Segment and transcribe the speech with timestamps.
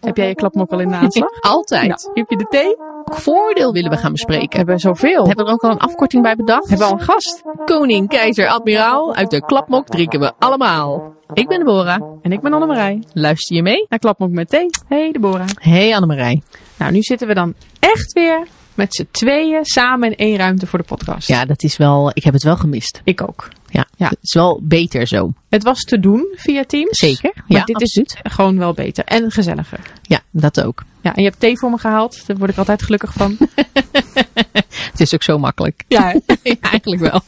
[0.00, 1.30] Heb jij je klapmok al in de aanslag?
[1.54, 1.88] Altijd.
[1.88, 2.76] Nou, heb je de thee?
[3.04, 4.50] Welk voordeel willen we gaan bespreken?
[4.50, 5.26] We hebben zoveel.
[5.26, 6.68] Hebben we er ook al een afkorting bij bedacht?
[6.68, 7.42] Hebben we al een gast?
[7.64, 9.14] Koning, keizer, admiraal.
[9.14, 11.14] Uit de klapmok drinken we allemaal.
[11.32, 12.02] Ik ben Deborah.
[12.22, 13.02] En ik ben Annemarij.
[13.12, 13.86] Luister je mee?
[13.88, 14.66] Naar Klapmok met thee.
[14.88, 15.48] Hey Deborah.
[15.54, 16.42] Hey Annemarij.
[16.78, 18.46] Nou, nu zitten we dan echt weer
[18.78, 21.28] met z'n tweeën samen in één ruimte voor de podcast.
[21.28, 22.10] Ja, dat is wel...
[22.14, 23.00] Ik heb het wel gemist.
[23.04, 23.48] Ik ook.
[23.70, 24.08] Ja, Ja.
[24.08, 25.32] het is wel beter zo.
[25.48, 26.98] Het was te doen via Teams.
[26.98, 27.30] Zeker.
[27.34, 28.20] Maar ja, dit absoluut.
[28.22, 29.04] is gewoon wel beter.
[29.04, 29.80] En gezelliger.
[30.02, 30.84] Ja, dat ook.
[31.00, 32.26] Ja, en je hebt thee voor me gehaald.
[32.26, 33.36] Daar word ik altijd gelukkig van.
[34.92, 35.84] Het is ook zo makkelijk.
[35.88, 36.14] ja,
[36.60, 37.20] eigenlijk wel.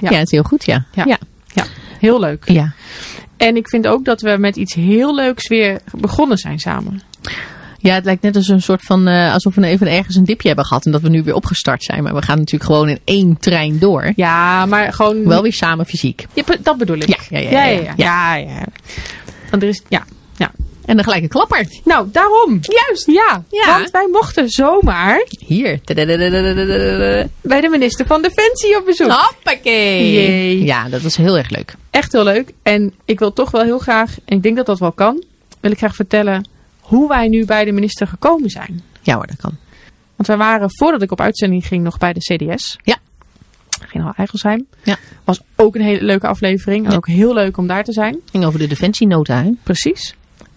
[0.00, 0.10] Ja.
[0.10, 0.12] ja.
[0.12, 0.84] het is heel goed, ja.
[0.92, 1.04] Ja.
[1.06, 1.18] Ja.
[1.52, 1.64] ja,
[1.98, 2.48] heel leuk.
[2.48, 2.72] ja.
[3.36, 7.02] En ik vind ook dat we met iets heel leuks weer begonnen zijn samen.
[7.84, 10.46] Ja, het lijkt net als een soort van, eh, alsof we even ergens een dipje
[10.46, 12.02] hebben gehad en dat we nu weer opgestart zijn.
[12.02, 14.12] Maar we gaan natuurlijk gewoon in één trein door.
[14.16, 15.24] Ja, maar gewoon...
[15.28, 16.26] Wel weer samen fysiek.
[16.32, 17.08] Ja, dat bedoel ik.
[17.08, 18.36] Ja, ja, ja, ja.
[18.36, 18.66] ja.
[19.50, 19.82] Want er is...
[19.88, 20.04] Ja,
[20.36, 20.52] ja.
[20.84, 21.66] En dan gelijk een klapper.
[21.84, 22.58] Nou, daarom.
[22.60, 23.06] Juist.
[23.06, 23.78] Ja, Ja.
[23.78, 25.80] want wij mochten zomaar Hier.
[27.42, 29.10] bij de minister van Defensie op bezoek.
[29.10, 30.64] Hoppakee.
[30.64, 31.74] Ja, dat was heel erg leuk.
[31.90, 32.52] Echt heel leuk.
[32.62, 35.24] En ik wil toch wel heel graag, en ik denk dat dat wel kan,
[35.60, 36.52] wil ik graag vertellen
[36.84, 38.82] hoe wij nu bij de minister gekomen zijn.
[39.02, 39.56] Ja hoor, dat kan.
[40.16, 42.76] Want wij waren, voordat ik op uitzending ging, nog bij de CDS.
[42.82, 42.96] Ja.
[43.86, 44.66] Generaal Eigelsheim.
[44.82, 44.96] Ja.
[45.24, 46.84] Was ook een hele leuke aflevering.
[46.84, 46.96] En Ja.
[46.96, 48.20] ook heel leuk om daar te zijn.
[48.30, 49.50] ging over de defensienota, hè?
[49.62, 50.14] Precies.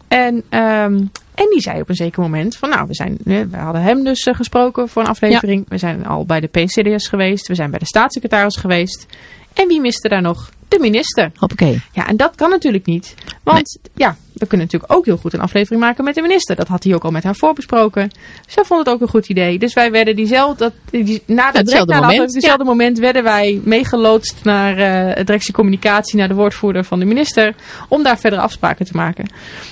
[0.07, 0.95] En, ehm,
[1.33, 4.23] en die zei op een zeker moment van nou, we, zijn, we hadden hem dus
[4.23, 5.65] eh, gesproken voor een aflevering.
[5.67, 7.47] We zijn al bij de PCDS geweest.
[7.47, 9.05] We zijn bij de staatssecretaris geweest.
[9.53, 10.49] En wie miste daar nog?
[10.67, 11.31] De minister.
[11.35, 11.81] Hoppakee.
[11.91, 13.13] Ja, en dat kan natuurlijk niet.
[13.43, 16.55] Want ja, we kunnen natuurlijk ook heel goed een aflevering maken met de minister.
[16.55, 18.11] Dat had hij ook al met haar voorbesproken.
[18.47, 19.59] Zij vond het ook een goed idee.
[19.59, 20.57] Dus wij werden diezelfde,
[20.91, 25.27] dat, die, na de, direct na moment, diezelfde moment werden wij meegeloodst naar eh het
[25.27, 27.55] directie communicatie, naar de woordvoerder van de minister.
[27.89, 29.25] Om daar verdere afspraken te maken.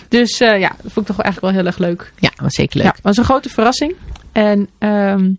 [0.08, 2.12] Dus eh, ja, dat vond ik toch wel eigenlijk wel heel erg leuk.
[2.20, 2.86] Ja, was zeker leuk.
[2.86, 3.96] Ja, was een grote verrassing.
[4.36, 5.34] En, ehm,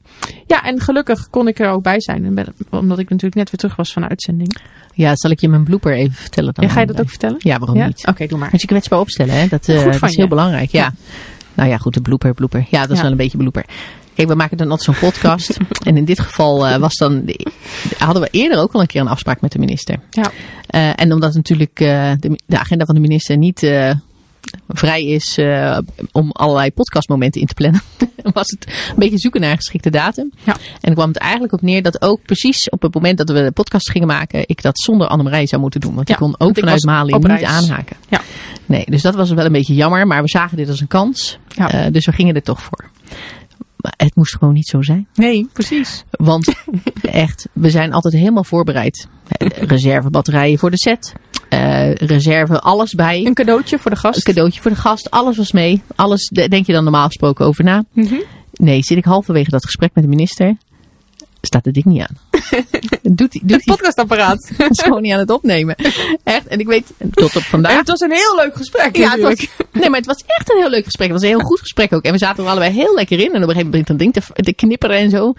[0.46, 2.26] ja, en gelukkig kon ik er ook bij zijn.
[2.70, 4.56] Omdat ik natuurlijk net weer terug was van de uitzending.
[4.94, 6.64] Ja, zal ik je mijn blooper even vertellen dan?
[6.64, 7.36] Ja, ga je dat ook vertellen?
[7.38, 7.86] Ja, waarom Ja?
[7.86, 8.06] niet?
[8.06, 8.48] Oké, doe maar.
[8.52, 9.46] Moet je kwetsbaar opstellen, hè?
[9.46, 10.82] Dat, eh, dat is heel belangrijk, ja.
[10.82, 10.92] Ja.
[11.54, 12.66] Nou ja, goed, de blooper, blooper.
[12.70, 13.64] Ja, dat is wel een beetje blooper.
[14.14, 15.56] Kijk, we maken dan altijd zo'n podcast.
[15.88, 17.30] en in dit geval eh, was dan,
[17.98, 19.96] hadden we eerder ook al een keer een afspraak met de minister.
[20.10, 20.30] Ja.
[20.66, 23.60] Eh, en omdat natuurlijk de, de agenda van de minister niet
[24.68, 25.78] vrij is eh,
[26.12, 27.80] om allerlei podcastmomenten in te plannen,
[28.32, 30.32] was het een beetje zoeken naar een geschikte datum.
[30.44, 30.56] Ja.
[30.80, 33.50] En kwam het eigenlijk op neer dat ook precies op het moment dat we de
[33.52, 35.94] podcast gingen maken, ik dat zonder Annemarij zou moeten doen.
[35.94, 37.96] Want Ja, die kon ook ik vanuit Mali niet aanhaken.
[38.08, 38.20] Ja.
[38.66, 41.38] Nee, dus dat was wel een beetje jammer, maar we zagen dit als een kans.
[41.48, 41.70] Ja.
[41.70, 42.90] Eh, dus we gingen er toch voor.
[43.76, 45.06] Maar het moest gewoon niet zo zijn.
[45.14, 46.04] Nee, precies.
[46.10, 46.54] Want
[47.02, 49.08] echt, we zijn altijd helemaal voorbereid.
[49.28, 51.12] Eh, Reservebatterijen voor de set.
[51.48, 53.24] Eh, reserve, alles bij.
[53.24, 54.16] Een cadeautje voor de gast.
[54.16, 55.10] Een cadeautje voor de gast.
[55.10, 55.82] Alles was mee.
[55.96, 57.84] Alles de- denk je dan normaal gesproken over na.
[57.92, 58.14] Mhm.
[58.52, 60.56] Nee, zit ik halverwege dat gesprek met de minister.
[61.40, 62.16] Staat het ding niet aan.
[63.02, 64.50] doet doet Het podcastapparaat.
[64.70, 65.74] is gewoon niet aan het opnemen.
[66.24, 66.46] Echt.
[66.46, 67.72] En ik weet, tot op vandaag.
[67.72, 68.96] En het was een heel leuk gesprek.
[68.96, 71.08] Ja, het was, nee, maar het was echt een heel leuk gesprek.
[71.08, 72.02] Het was een heel goed gesprek ook.
[72.02, 73.34] En we zaten er allebei heel lekker in.
[73.34, 75.34] En op een gegeven moment begint dat ding te, te knipperen en zo.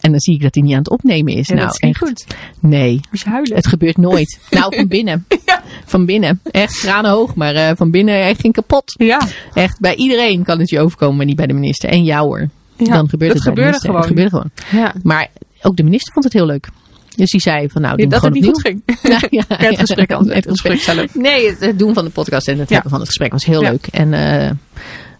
[0.00, 1.48] En dan zie ik dat hij niet aan het opnemen is.
[1.48, 1.98] Ja, nou, dat is echt.
[1.98, 2.26] goed.
[2.60, 3.56] Nee, Moest je huilen?
[3.56, 4.38] het gebeurt nooit.
[4.50, 5.24] nou, van binnen.
[5.46, 5.62] Ja.
[5.84, 6.40] Van binnen.
[6.50, 7.34] Echt tranen hoog.
[7.34, 8.94] Maar eh, van binnen echt ging kapot.
[8.96, 9.20] Ja.
[9.54, 11.88] Echt, bij iedereen kan het je overkomen, maar niet bij de minister.
[11.88, 12.48] En jou hoor.
[12.76, 13.94] Ja, dan gebeurt dat het bij de gebeurde minister.
[13.94, 14.50] Het gebeurde gewoon.
[14.82, 14.94] ja.
[15.02, 15.28] Maar
[15.62, 16.68] ook de minister vond het heel leuk.
[17.16, 19.22] Dus die zei van nou, Ja, doe dat het het gewoon niet goed ging.
[19.30, 21.14] Ja, ja, het gesprek Nee, het gesprek zelf.
[21.14, 22.72] Nee, het, het doen van de podcast en het Ja.
[22.74, 23.70] hebben van het gesprek was heel Ja.
[23.70, 23.86] leuk.
[23.86, 24.50] En eh,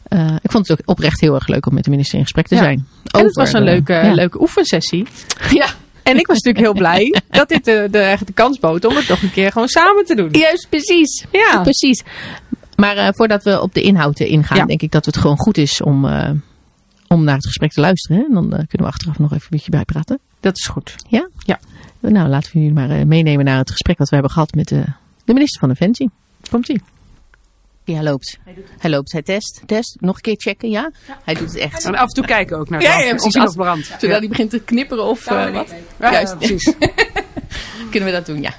[0.08, 2.46] eh, ik vond het ook oprecht heel erg leuk om met de minister in gesprek
[2.46, 2.60] te Ja.
[2.62, 2.86] zijn.
[3.10, 4.12] En het was een leuke, ja.
[4.14, 5.06] leuke oefensessie.
[5.50, 5.66] Ja,
[6.02, 9.08] En ik was natuurlijk heel blij dat dit de, de, de kans bood om het
[9.08, 10.28] nog een keer gewoon samen te doen.
[10.32, 11.24] juist precies.
[11.32, 11.60] Ja.
[11.62, 12.02] Precies.
[12.76, 14.64] Maar eh, voordat we op de inhoud eh, ingaan, Ja.
[14.64, 16.04] denk ik dat het gewoon goed is om,
[17.08, 18.16] om naar het gesprek te luisteren.
[18.18, 18.24] hè.
[18.26, 20.18] En dan kunnen we achteraf nog even een beetje bijpraten.
[20.40, 20.94] Dat is goed.
[21.08, 21.28] Ja?
[21.38, 21.58] Ja.
[22.00, 24.84] Nou, laten we jullie maar meenemen naar het gesprek wat we hebben gehad met de
[25.24, 26.10] minister van Defensie.
[26.50, 26.82] Komt-ie.
[27.88, 28.38] Ja, hij loopt.
[28.78, 29.12] Hij loopt.
[29.12, 29.62] Hij test.
[29.66, 29.96] Test.
[30.00, 30.90] Nog een keer checken, ja?
[31.24, 31.84] Hij doet het echt.
[31.84, 33.40] En af en toe kijken ook naar Ja, het ja, af, precies.
[33.40, 33.86] Als- brandt.
[33.98, 35.74] Zodat hij begint te knipperen of eh, wat.
[36.00, 36.32] Ja, Juist.
[36.32, 36.74] ja, precies.
[37.90, 38.52] Kunnen we dat doen, ja.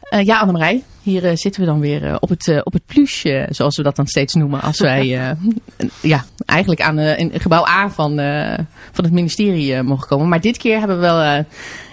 [0.00, 0.82] Eh, ja, Annemarij.
[1.02, 4.06] Hier eh, zitten we dan weer op het, op het pluche, zoals we dat dan
[4.06, 4.60] steeds noemen.
[4.60, 5.30] Als wij eh,
[6.00, 8.58] ja, eigenlijk aan in gebouw A van, eh,
[8.92, 10.28] van het ministerie mogen komen.
[10.28, 11.44] Maar dit keer hebben we wel eh,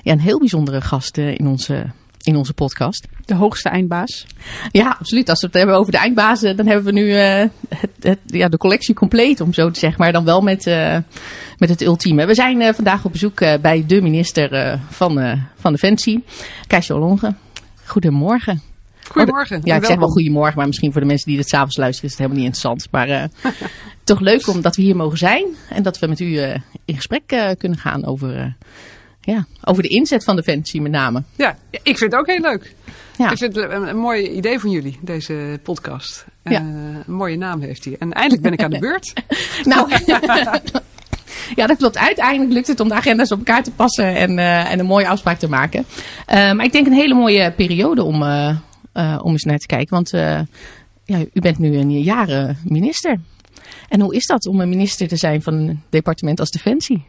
[0.03, 1.85] ja, een heel bijzondere gast in, onze,
[2.27, 3.07] in onze podcast.
[3.25, 4.25] De hoogste eindbaas.
[4.71, 5.29] Ja, absoluut.
[5.29, 8.47] Als we het hebben over de eindbazen, dan hebben we nu eh, het, het, ja,
[8.47, 9.99] de collectie compleet, om zo te zeggen.
[10.01, 10.97] Maar dan wel met, eh,
[11.57, 12.25] met het ultieme.
[12.25, 16.23] We zijn eh, vandaag op bezoek bij de minister van, van Defensie,
[16.67, 17.33] Keisje Olonge.
[17.85, 18.61] Goedemorgen.
[19.07, 19.61] Goedemorgen.
[19.63, 22.17] Ja, ik zeg wel goedemorgen, maar misschien voor de mensen die het s'avonds luisteren is
[22.17, 22.87] het helemaal niet interessant.
[22.91, 23.29] Maar
[24.03, 26.39] toch leuk omdat we hier mogen zijn en dat we met u
[26.85, 28.55] in gesprek kunnen gaan over,
[29.33, 31.23] ja, over de inzet van Defensie met name.
[31.35, 32.75] Ja, ik vind het ook heel leuk.
[33.17, 33.31] Ja.
[33.31, 36.25] Ik vind het een, een mooi idee van jullie, deze podcast.
[36.43, 36.51] Ja.
[36.51, 36.65] Eh,
[37.05, 37.95] een mooie naam heeft hij.
[37.99, 39.13] En eindelijk ben ik aan de beurt.
[39.63, 39.89] Nou,
[41.55, 41.97] ja, dat klopt.
[41.97, 45.07] Uiteindelijk lukt het om de agenda's op elkaar te passen en, eh, en een mooie
[45.07, 45.85] afspraak te maken.
[46.25, 48.21] Eh, maar ik denk een hele mooie periode om,
[49.21, 49.95] om eens naar te kijken.
[49.95, 50.09] Want
[51.05, 53.19] ja, u bent nu een jaren minister.
[53.89, 57.05] En hoe is dat om een minister te zijn van een departement als Defensie?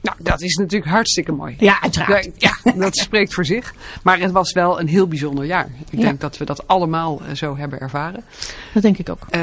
[0.00, 1.54] Nou, dat is natuurlijk hartstikke mooi.
[1.58, 2.28] Ja, uiteraard.
[2.36, 3.74] Ja, ja, dat spreekt voor zich.
[4.02, 5.68] Maar het was wel een heel bijzonder jaar.
[5.90, 6.04] Ik Ja.
[6.04, 8.24] denk dat we dat allemaal eh, zo hebben ervaren.
[8.74, 9.26] Dat denk ik ook.
[9.30, 9.40] Eh,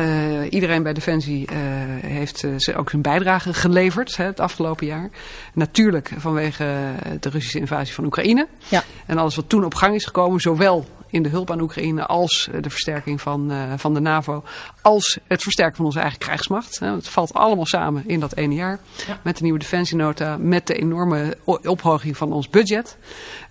[0.49, 1.55] iedereen bij Defensie eh,
[2.01, 5.09] heeft ook zijn bijdrage geleverd hè, het afgelopen jaar.
[5.53, 6.75] Natuurlijk vanwege
[7.19, 8.47] de Russische invasie van Oekraïne.
[8.67, 8.83] Ja.
[9.05, 12.49] En alles wat toen op gang is gekomen, zowel in de hulp aan Oekraïne als
[12.51, 14.43] eh, de versterking van, eh, van de NAVO,
[14.81, 16.79] als het versterken van onze eigen krijgsmacht.
[16.79, 16.95] Hè.
[16.95, 18.79] Het valt allemaal samen in dat ene jaar.
[19.07, 19.19] Ja.
[19.23, 22.97] Met de nieuwe defensienota, met de enorme ophoging van ons budget.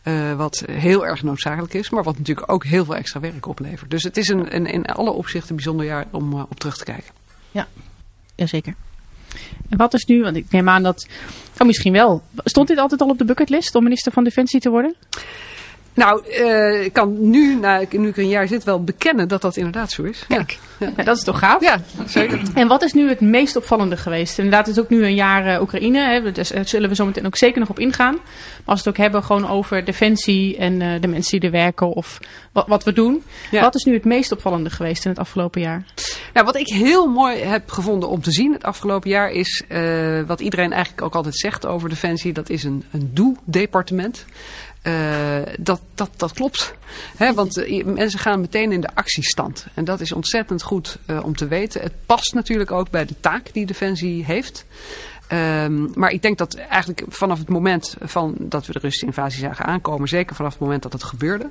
[0.02, 3.90] eh, wat heel erg noodzakelijk is, maar wat natuurlijk ook heel veel extra werk oplevert.
[3.90, 6.84] Dus het is een, een, in alle opzichten een bijzonder jaar om op terug te
[6.84, 7.12] kijken.
[8.34, 8.74] Jazeker.
[9.68, 11.06] En wat is nu, want ik neem aan dat,
[11.58, 14.70] oh misschien wel, stond dit altijd al op de bucketlist om minister van Defensie te
[14.70, 14.94] worden?
[15.94, 19.56] Nou, eh, ik kan nu, na, nu ik een jaar zit, wel bekennen dat dat
[19.56, 20.24] inderdaad zo is.
[20.28, 21.62] Kijk, ja, dat is toch gaaf?
[21.62, 22.40] Ja, zeker.
[22.54, 24.38] En wat is nu het meest opvallende geweest?
[24.38, 25.98] Inderdaad, het is ook nu een jaar eh, Oekraïne.
[25.98, 28.14] Hè, dus daar zullen we zo meteen ook zeker nog op ingaan.
[28.14, 28.22] Maar
[28.74, 31.86] als we het ook hebben gewoon over defensie en eh, de mensen die er werken
[31.86, 32.18] of
[32.52, 33.22] wat, wat we doen.
[33.50, 33.60] Ja.
[33.60, 35.84] Wat is nu het meest opvallende geweest in het afgelopen jaar?
[36.32, 39.62] Nou, wat ik heel mooi heb gevonden om te zien het afgelopen jaar is
[40.26, 42.32] wat iedereen eigenlijk ook altijd zegt over Defensie.
[42.32, 44.24] Dat is een, een doe-departement.
[44.84, 46.74] Eh, dat, dat, dat klopt.
[47.34, 49.66] Want eh, mensen gaan meteen in de actiestand.
[49.74, 51.80] En dat is ontzettend goed eh, om te weten.
[51.80, 54.64] Het past natuurlijk ook bij de taak die Defensie heeft.
[55.28, 59.40] Ehm, maar ik denk dat eigenlijk vanaf het moment van dat we de Russische invasie
[59.40, 61.50] zagen aankomen, zeker vanaf het moment dat het gebeurde,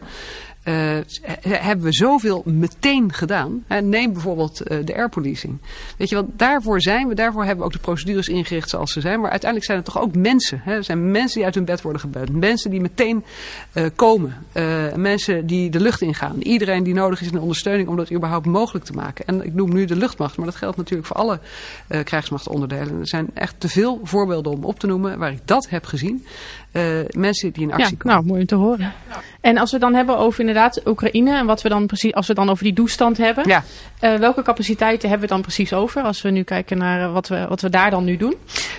[0.64, 0.74] eh,
[1.22, 3.64] he- hebben we zoveel meteen gedaan.
[3.84, 5.58] Neem bijvoorbeeld eh, de air policing.
[5.98, 9.02] Weet je wel, daarvoor zijn we, daarvoor hebben we ook de procedures ingericht zoals ze
[9.02, 9.20] zijn.
[9.20, 10.62] Maar uiteindelijk zijn het toch ook mensen.
[10.64, 10.76] Hè?
[10.76, 12.32] Er zijn mensen die uit hun bed worden gebeurd.
[12.32, 13.24] Mensen die meteen
[13.72, 14.38] eh, komen.
[14.52, 16.42] Eh, mensen die de lucht ingaan.
[16.42, 19.26] Iedereen die nodig is in ondersteuning om dat überhaupt mogelijk te maken.
[19.26, 21.40] En ik noem nu de luchtmacht, maar dat geldt natuurlijk voor alle
[21.88, 23.00] eh krijgsmachtonderdelen.
[23.00, 26.26] Er zijn echt te veel voorbeelden om op te noemen waar ik dat heb gezien.
[26.74, 28.16] Eh, mensen die in actie Ja, komen.
[28.16, 28.94] nou, mooi om te horen.
[29.42, 32.34] En als we dan hebben over inderdaad Oekraïne en wat we dan precies, als we
[32.34, 33.64] dan over die doestand hebben, Ja.
[34.00, 36.02] eh, welke capaciteiten hebben we dan precies over?
[36.02, 38.36] Als we nu kijken naar eh, wat we, wat we daar dan nu doen.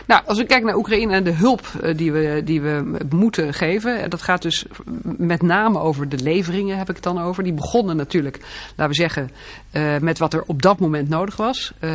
[0.06, 4.10] Nou, als we kijken naar Oekraïne en de hulp die we, die we moeten geven.
[4.10, 4.64] Dat gaat dus
[5.02, 7.42] met name over de leveringen, heb ik het dan over.
[7.44, 8.38] Die begonnen natuurlijk,
[8.68, 9.30] laten we zeggen,
[9.70, 11.72] eh, met wat er op dat moment nodig was.
[11.78, 11.90] Eh,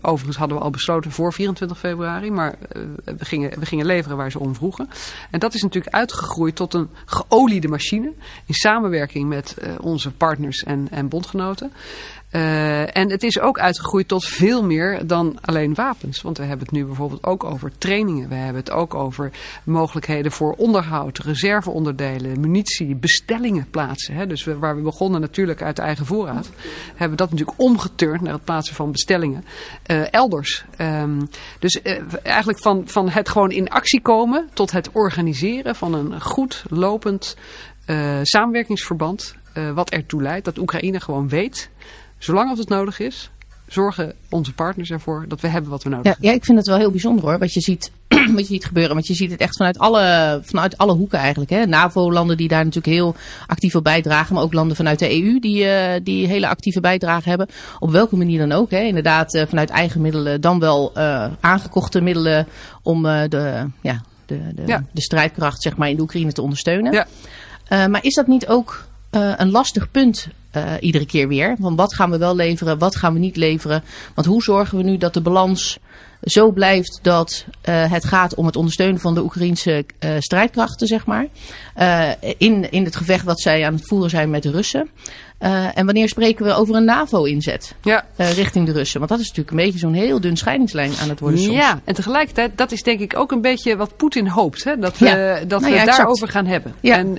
[0.00, 2.30] overigens hadden we al besloten voor 24 februari.
[2.30, 2.54] Maar
[3.04, 4.88] we, gingen, we gingen leveren waar ze om vroegen.
[5.30, 8.12] En dat is natuurlijk uitgegroeid tot een geoliede machine.
[8.46, 11.72] In samenwerking met eh, onze partners en, en bondgenoten.
[12.30, 16.22] Eh, en het is ook uitgegroeid tot veel meer dan alleen wapens.
[16.22, 18.28] Want we hebben het nu bijvoorbeeld ook over trainingen.
[18.28, 19.30] We hebben het ook over
[19.64, 24.14] mogelijkheden voor onderhoud, reserveonderdelen, munitie, bestellingen plaatsen.
[24.14, 24.26] Hè.
[24.26, 26.50] Dus waar we begonnen natuurlijk uit eigen voorraad,
[26.88, 29.44] hebben we dat natuurlijk omgeturnd naar het plaatsen van bestellingen
[29.82, 30.64] eh, elders.
[30.76, 31.20] Ehm,
[31.58, 36.20] dus eh, eigenlijk van, van het gewoon in actie komen tot het organiseren van een
[36.20, 37.36] goed lopend
[38.22, 39.36] samenwerkingsverband.
[39.74, 41.70] wat ertoe leidt dat Oekraïne gewoon weet,
[42.18, 43.30] zolang als het nodig is,
[43.66, 46.28] zorgen onze partners ervoor dat we hebben wat we nodig Ja, hebben.
[46.30, 47.38] ja, ik vind het wel heel bijzonder hoor.
[47.38, 47.90] Wat je ziet,
[48.34, 48.94] wat je ziet gebeuren.
[48.94, 51.50] Want je ziet het echt vanuit alle, vanuit alle hoeken eigenlijk.
[51.50, 51.66] Hè.
[51.66, 53.14] NAVO-landen die daar natuurlijk heel
[53.46, 54.34] actief op bijdragen.
[54.34, 57.48] Maar ook landen vanuit de EU die, eh, die hele actieve bijdrage hebben.
[57.78, 58.70] Op welke manier dan ook.
[58.70, 58.80] Hè.
[58.80, 60.40] Inderdaad, eh, vanuit eigen middelen.
[60.40, 62.46] Dan wel eh, aangekochte middelen
[62.82, 64.84] om de, ja, de, de, Ja.
[64.92, 66.92] de strijdkracht zeg maar, in de Oekraïne te ondersteunen.
[66.92, 67.06] Ja.
[67.88, 71.56] Maar is dat niet ook een lastig punt eh, iedere keer weer?
[71.60, 73.82] Van wat gaan we wel leveren, wat gaan we niet leveren?
[74.14, 75.78] Want hoe zorgen we nu dat de balans
[76.22, 81.06] zo blijft dat eh, het gaat om het ondersteunen van de Oekraïnse eh, strijdkrachten, zeg
[81.06, 81.26] maar.
[81.74, 84.88] eh, in, in het gevecht wat zij aan het voeren zijn met de Russen.
[85.74, 88.04] En wanneer spreken we over een NAVO-inzet Ja.
[88.16, 88.98] richting de Russen?
[88.98, 91.54] Want dat is natuurlijk een beetje zo'n heel dun scheidingslijn aan het worden soms.
[91.56, 94.64] Ja, en tegelijkertijd, dat is denk ik ook een beetje wat Poetin hoopt.
[94.64, 94.78] Hè?
[94.78, 95.44] Dat we, Ja.
[95.44, 96.74] dat Nou we het daarover gaan hebben.
[96.80, 97.18] En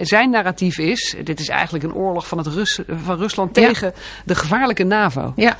[0.00, 3.92] zijn narratief is, dit is eigenlijk een oorlog van, het Rus, van Rusland tegen
[4.24, 5.32] de gevaarlijke NAVO.
[5.36, 5.56] Ja,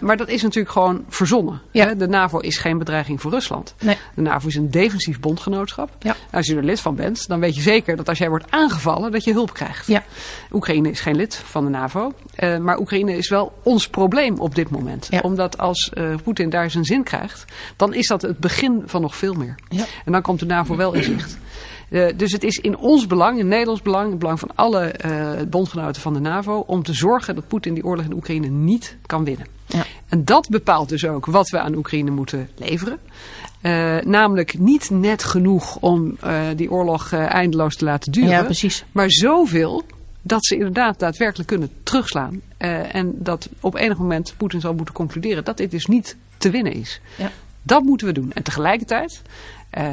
[0.00, 1.60] maar dat is natuurlijk gewoon verzonnen.
[1.70, 1.86] Ja.
[1.86, 3.74] Hè, De NAVO is geen bedreiging voor Rusland.
[3.80, 3.96] Nee.
[4.14, 5.90] De NAVO is een defensief bondgenootschap.
[5.98, 6.16] Ja.
[6.32, 9.12] Als je er lid van bent, dan weet je zeker dat als jij wordt aangevallen,
[9.12, 9.86] dat je hulp krijgt.
[9.86, 10.02] Ja.
[10.52, 12.12] Oekraïne is geen lid van de NAVO.
[12.34, 15.08] eh, maar Oekraïne is wel ons probleem op dit moment.
[15.22, 17.44] Omdat als eh, Poetin daar zijn zin krijgt,
[17.76, 19.54] dan is dat het begin van nog veel meer.
[19.68, 19.84] Ja.
[20.04, 21.38] En dan komt de NAVO wel in zicht.
[21.90, 24.94] Eh, dus het is in ons belang, in Nederlands belang, het belang van alle
[25.48, 29.24] bondgenoten van de NAVO, om te zorgen dat Poetin die oorlog in Oekraïne niet kan
[29.24, 29.46] winnen.
[29.66, 29.84] Ja.
[30.08, 32.98] En dat bepaalt dus ook wat we aan Oekraïne moeten leveren.
[33.60, 38.30] Eh, namelijk niet net genoeg om eh, die oorlog eh, eindeloos te laten duren.
[38.30, 38.84] Ja, precies.
[38.92, 39.82] Maar zoveel
[40.22, 42.40] dat ze inderdaad daadwerkelijk kunnen terugslaan.
[42.92, 46.72] En dat op enig moment Poetin zal moeten concluderen dat dit dus niet te winnen
[46.72, 47.00] is.
[47.16, 47.30] Ja.
[47.62, 48.32] Dat moeten we doen.
[48.32, 49.22] En tegelijkertijd,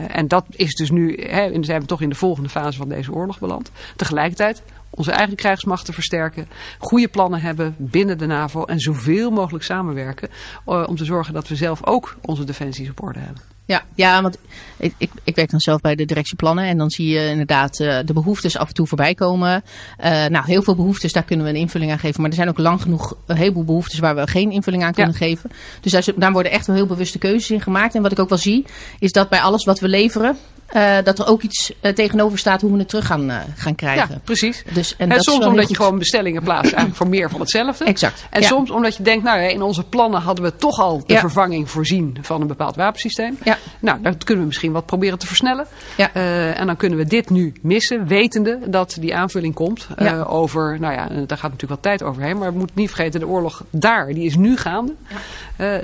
[0.07, 3.11] en dat is dus nu, hè, zijn we toch in de volgende fase van deze
[3.11, 3.71] oorlog beland.
[3.95, 4.61] Tegelijkertijd
[4.91, 6.47] onze eigen krijgsmachten versterken,
[6.79, 10.29] goede plannen hebben binnen de NAVO en zoveel mogelijk samenwerken
[10.65, 13.41] eh, om te zorgen dat we zelf ook onze defensies op orde hebben.
[13.65, 14.37] Ja, ja want
[14.77, 17.99] ik, ik, ik werk dan zelf bij de directieplannen en dan zie je inderdaad eh,
[18.05, 19.63] de behoeftes af en toe voorbij komen.
[19.97, 22.21] Eh, nou, heel veel behoeftes, daar kunnen we een invulling aan geven.
[22.21, 25.13] Maar er zijn ook lang genoeg een heleboel behoeftes waar we geen invulling aan kunnen
[25.13, 25.25] Ja.
[25.25, 25.51] geven.
[25.81, 27.95] Dus daar, daar worden echt wel heel bewuste keuzes in gemaakt.
[27.95, 28.65] En wat ik ook wel zie,
[28.99, 30.37] is dat bij alles wat we leveren,
[30.71, 33.75] eh, dat er ook iets eh, tegenover staat hoe we het terug gaan, eh, gaan
[33.75, 34.07] krijgen.
[34.09, 34.63] Ja, precies.
[34.73, 37.85] Dus, en dat soms omdat je gewoon bestellingen plaatst eigenlijk voor meer van hetzelfde.
[37.85, 38.25] Exact.
[38.29, 38.47] En ja.
[38.47, 41.19] soms omdat je denkt, nou ja, in onze plannen hadden we toch al de Ja.
[41.19, 43.37] vervanging voorzien van een bepaald wapensysteem.
[43.43, 43.57] Ja.
[43.79, 45.67] Nou, dat kunnen we misschien wat proberen te versnellen.
[45.97, 46.13] Ja.
[46.53, 49.87] En dan kunnen we dit nu missen, wetende dat die aanvulling komt
[50.27, 52.37] over, nou ja, daar gaat natuurlijk wat tijd overheen.
[52.37, 54.93] Maar we moeten niet vergeten, de oorlog daar, die is nu gaande.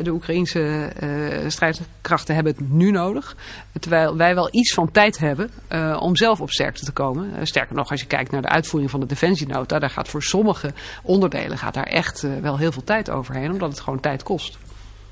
[0.03, 1.10] De Oekraïnse eh,
[1.48, 3.36] strijdkrachten hebben het nu nodig.
[3.79, 7.36] Terwijl wij wel iets van tijd hebben eh, om zelf op sterkte te komen.
[7.36, 10.24] Eh, sterker nog, als je kijkt naar de uitvoering van de defensienota, daar gaat voor
[10.24, 14.24] sommige onderdelen gaat daar echt eh, wel heel veel tijd overheen, omdat het gewoon tijd
[14.24, 14.58] kost.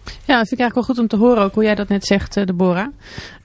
[0.03, 2.05] Ja, dat vind ik eigenlijk wel goed om te horen, ook hoe jij dat net
[2.05, 2.87] zegt, Deborah.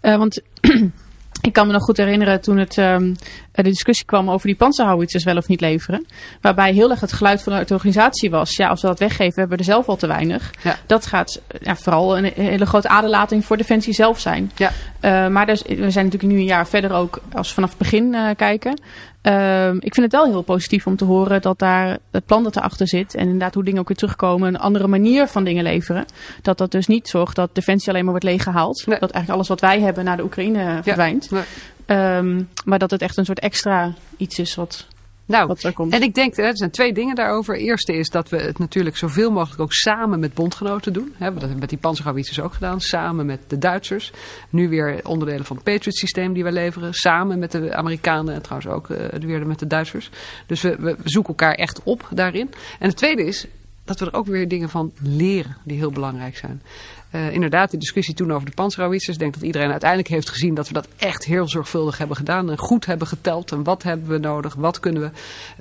[0.00, 0.43] Want
[1.40, 3.14] ik kan me nog goed herinneren toen het, ehm,
[3.52, 6.06] de discussie kwam over die panzerhouwitsers wel of niet leveren.
[6.40, 9.59] Waarbij heel erg het geluid vanuit de organisatie was, ja, als we dat weggeven, hebben
[9.59, 10.50] we er zelf al te weinig.
[10.62, 10.76] Ja.
[10.87, 14.50] Dat gaat ja, vooral een hele grote aderlating voor Defensie zelf zijn.
[14.56, 14.70] Ja.
[15.00, 17.78] Eh, maar dus, we zijn natuurlijk nu een jaar verder ook, als we vanaf het
[17.78, 18.80] begin eh, kijken.
[19.23, 22.57] Ehm, ik vind het wel heel positief om te horen dat daar het plan dat
[22.57, 23.15] erachter zit.
[23.15, 24.49] En inderdaad hoe dingen ook weer terugkomen.
[24.49, 26.05] Een andere manier van dingen leveren.
[26.43, 28.87] Dat dat dus niet zorgt dat Defensie alleen maar wordt leeggehaald.
[28.87, 28.99] Nee.
[28.99, 31.31] Dat eigenlijk alles wat wij hebben naar de Oekraïne verdwijnt.
[31.31, 31.43] Nee.
[31.87, 34.87] Ehm, maar dat het echt een soort extra iets is wat,
[35.30, 35.56] Nou.
[35.90, 37.56] En ik denk, er zijn twee dingen daarover.
[37.56, 41.14] Eerste is dat we het natuurlijk zoveel mogelijk ook samen met bondgenoten doen.
[41.16, 42.80] Hè, dat hebben we met die panzerhouwitsers ook gedaan.
[42.80, 44.12] Samen met de Duitsers.
[44.50, 46.94] Nu weer onderdelen van het Patriot systeem die we leveren.
[46.94, 50.10] Samen met de Amerikanen en trouwens ook eh, weer met de Duitsers.
[50.46, 52.50] Dus we, we zoeken elkaar echt op daarin.
[52.78, 53.46] En het tweede is
[53.84, 56.62] dat we er ook weer dingen van leren die heel belangrijk zijn.
[57.11, 59.17] Eh, inderdaad, de discussie toen over de panzerhouwitsers.
[59.17, 62.50] Ik denk dat iedereen uiteindelijk heeft gezien dat we dat echt heel zorgvuldig hebben gedaan.
[62.50, 63.52] En goed hebben geteld.
[63.52, 64.55] En wat hebben we nodig?
[64.55, 65.11] Wat kunnen we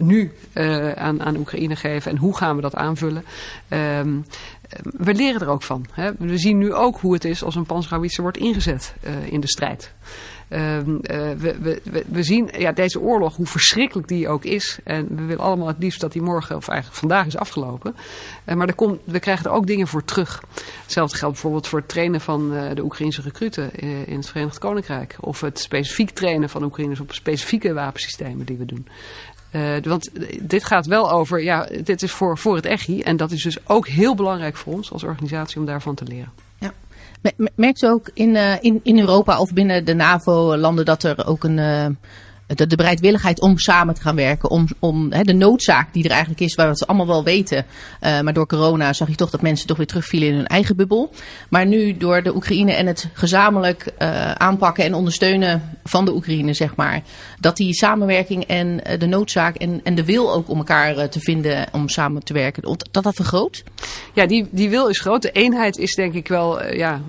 [0.03, 2.11] nu eh, aan, aan Oekraïne geven?
[2.11, 3.23] En hoe gaan we dat aanvullen?
[3.67, 4.17] Ehm,
[4.83, 5.85] we leren er ook van.
[5.91, 6.11] Hè.
[6.17, 9.47] We zien nu ook hoe het is als een panzerhouwitser wordt ingezet eh, in de
[9.47, 9.93] strijd.
[10.49, 14.79] Ehm, eh, we, we, zien ja, deze oorlog, hoe verschrikkelijk die ook is.
[14.83, 17.95] En we willen allemaal het liefst dat die morgen, of eigenlijk vandaag is afgelopen.
[18.45, 20.43] Eh, maar er we krijgen er ook dingen voor terug.
[20.83, 23.75] Hetzelfde geldt bijvoorbeeld voor het trainen van eh, de Oekraïnse recruten
[24.05, 25.15] in het Verenigd Koninkrijk.
[25.19, 28.87] Of het specifiek trainen van Oekraïners op specifieke wapensystemen die we doen.
[29.83, 30.09] Want
[30.41, 33.01] dit gaat wel over, ja, dit is voor, voor het EGI.
[33.01, 36.48] En dat is dus ook heel belangrijk voor ons als organisatie om daarvan te leren.
[37.55, 41.43] Merkt u ook in, uh, in, in Europa of binnen de NAVO-landen dat er ook
[41.43, 41.97] een...
[42.55, 44.49] De, de, bereidwilligheid om samen te gaan werken.
[44.49, 47.65] Om, om hè, de noodzaak die er eigenlijk is, waar we het allemaal wel weten.
[48.01, 50.75] Uh, maar door corona zag je toch dat mensen toch weer terugvielen in hun eigen
[50.75, 51.13] bubbel.
[51.49, 56.53] Maar nu door de Oekraïne en het gezamenlijk uh, aanpakken en ondersteunen van de Oekraïne,
[56.53, 57.01] zeg maar.
[57.39, 61.19] Dat die samenwerking en uh, de noodzaak en, en de wil ook om elkaar te
[61.19, 63.63] vinden om samen te werken, dat dat vergroot?
[64.13, 65.21] Ja, die, die wil is groot.
[65.21, 67.01] De eenheid is denk ik wel, ja,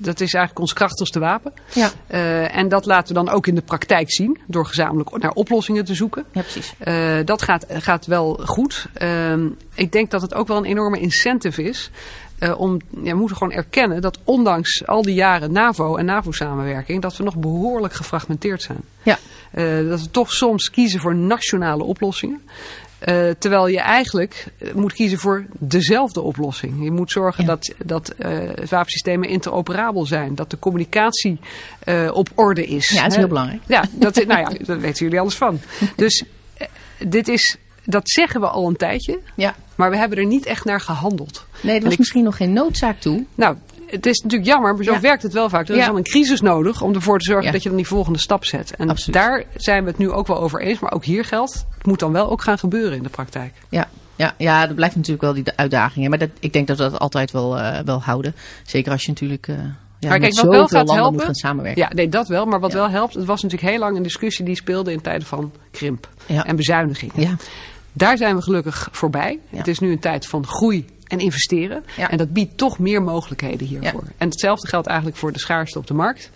[0.00, 1.52] dat is eigenlijk ons krachtigste wapen.
[1.72, 1.90] Ja.
[2.48, 4.38] en dat laten we dan ook in de praktijk zien.
[4.46, 6.24] Door gezamenlijk naar oplossingen te zoeken.
[6.32, 6.74] Ja, precies.
[6.84, 8.86] Uh, dat gaat, gaat wel goed.
[9.02, 9.34] Uh,
[9.74, 11.90] ik denk dat het ook wel een enorme incentive is.
[12.40, 17.02] Uh, om, ja, we moeten gewoon erkennen dat ondanks al die jaren NAVO en NAVO-samenwerking,
[17.02, 18.80] dat we nog behoorlijk gefragmenteerd zijn.
[19.02, 19.18] Ja.
[19.54, 22.42] Uh, dat we toch soms kiezen voor nationale oplossingen.
[23.08, 26.84] Uh, terwijl je eigenlijk moet kiezen voor dezelfde oplossing.
[26.84, 27.48] Je moet zorgen Ja.
[27.50, 28.38] dat, dat uh,
[28.68, 30.34] wapensystemen interoperabel zijn.
[30.34, 31.40] Dat de communicatie
[31.84, 32.88] uh, op orde is.
[32.88, 33.60] Ja, dat is heel belangrijk.
[33.66, 35.60] Ja, dat, nou ja, daar weten jullie alles van.
[35.96, 36.24] Dus
[37.06, 39.18] dit is, dat zeggen we al een tijdje.
[39.36, 39.54] Ja.
[39.74, 41.46] Maar we hebben er niet echt naar gehandeld.
[41.62, 43.24] Nee, er was ik- misschien nog geen noodzaak toe.
[43.34, 43.56] Nou,
[43.90, 45.00] het is natuurlijk jammer, maar zo Ja.
[45.00, 45.68] werkt het wel vaak.
[45.68, 48.18] Er is dan een crisis nodig om ervoor te zorgen dat je dan die volgende
[48.18, 48.74] stap zet.
[48.76, 49.14] En Absoluut.
[49.14, 50.78] daar zijn we het nu ook wel over eens.
[50.78, 53.52] Maar ook hier geldt, het moet dan wel ook gaan gebeuren in de praktijk.
[53.68, 56.02] Ja, ja, ja, dat blijft natuurlijk wel die uitdaging.
[56.04, 56.08] hè.
[56.10, 58.34] Maar dat, ik denk dat we dat altijd wel, eh, wel houden.
[58.66, 59.54] Zeker als je natuurlijk eh
[59.98, 61.82] ja, Maar kijk, wat wel gaat helpen- moet gaan samenwerken.
[61.82, 62.46] Ja, nee, dat wel.
[62.46, 62.76] Maar wat Ja.
[62.78, 66.08] wel helpt, het was natuurlijk heel lang een discussie die speelde in tijden van krimp
[66.26, 66.44] Ja.
[66.46, 67.20] en bezuinigingen.
[67.20, 67.36] Ja,
[67.92, 69.38] Daar zijn we gelukkig voorbij.
[69.48, 71.84] Het is nu een tijd van groei en investeren.
[71.96, 72.10] Ja.
[72.10, 74.04] En dat biedt toch meer mogelijkheden hiervoor.
[74.18, 76.30] En hetzelfde geldt eigenlijk voor de schaarste op de markt.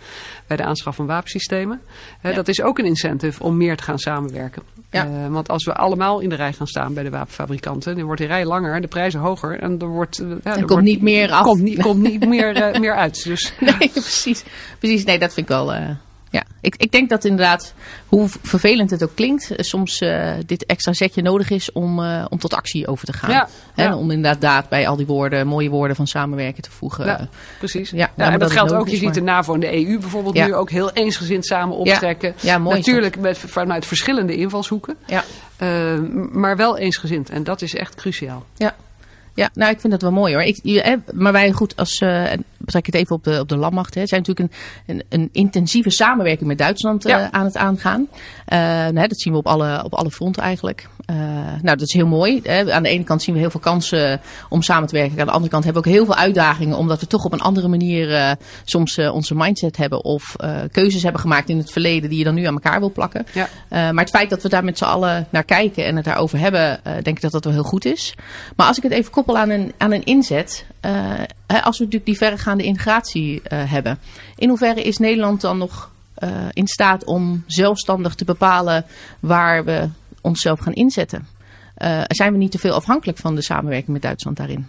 [0.46, 1.80] Bij de aanschaf van wapensystemen.
[2.22, 2.32] Ja.
[2.32, 4.62] Dat is ook een incentive om meer te gaan samenwerken.
[4.90, 7.96] Eh, want als we allemaal in de rij gaan staan bij de wapenfabrikanten.
[7.96, 9.58] Dan wordt die rij langer, de prijzen hoger.
[9.60, 11.44] En er wordt, er komt wordt- niet meer af.
[11.44, 13.24] Komt niet, komt niet meer, eh, meer uit.
[13.24, 14.44] Dus nee, precies.
[14.78, 15.72] Precies, nee, dat vind ik wel...
[16.34, 16.42] ja.
[16.60, 17.74] ik, ik denk dat inderdaad,
[18.06, 22.24] hoe vervelend het ook klinkt, eh, soms eh, dit extra zetje nodig is om, eh,
[22.28, 23.30] om tot actie over te gaan.
[23.30, 23.96] Ja, Hè, ja.
[23.96, 27.06] Om inderdaad bij al die woorden, mooie woorden van samenwerken te voegen.
[27.06, 27.90] Ja, precies.
[27.90, 28.88] Ja, en dat geldt ook.
[28.88, 32.34] Je ziet maar- de NAVO en de EU bijvoorbeeld nu ook heel eensgezind samen optrekken.
[32.40, 34.96] Ja, mooi Natuurlijk met, vanuit verschillende invalshoeken.
[35.06, 35.24] Ja.
[36.32, 37.30] Maar wel eensgezind.
[37.30, 38.44] En dat is echt cruciaal.
[38.56, 38.74] Ja.
[39.34, 40.42] Ja, nou, ik vind dat wel mooi hoor.
[40.42, 43.94] Ik, je, maar wij goed, als en betrek het even op de, op de landmacht,
[43.94, 44.52] hè, zijn natuurlijk
[44.86, 48.08] een, een, een intensieve samenwerking met Duitsland eh, aan het aangaan.
[48.44, 50.88] Eh, nou, hè, dat zien we op alle, op alle fronten eigenlijk.
[51.06, 51.16] Eh,
[51.62, 52.40] nou, dat is heel mooi.
[52.42, 52.72] Hè.
[52.72, 55.20] Aan de ene kant zien we heel veel kansen om samen te werken.
[55.20, 57.40] Aan de andere kant hebben we ook heel veel uitdagingen, omdat we toch op een
[57.40, 58.30] andere manier eh,
[58.64, 60.36] soms eh, onze mindset hebben of
[60.72, 63.26] keuzes hebben gemaakt in het verleden die je dan nu aan elkaar wil plakken.
[63.32, 63.48] Ja.
[63.68, 66.80] Maar het feit dat we daar met z'n allen naar kijken en het daarover hebben,
[66.82, 68.14] denk ik dat dat wel heel goed is.
[68.56, 70.66] Maar als ik het even koppel aan een, aan een inzet,
[71.46, 73.98] hè, als we natuurlijk die verregaande integratie hebben,
[74.36, 75.90] in hoeverre is Nederland dan nog
[76.52, 78.84] in staat om zelfstandig te bepalen
[79.20, 79.88] waar we
[80.24, 81.26] onszelf gaan inzetten?
[81.74, 84.66] Eh, zijn we niet te veel afhankelijk van de samenwerking met Duitsland daarin?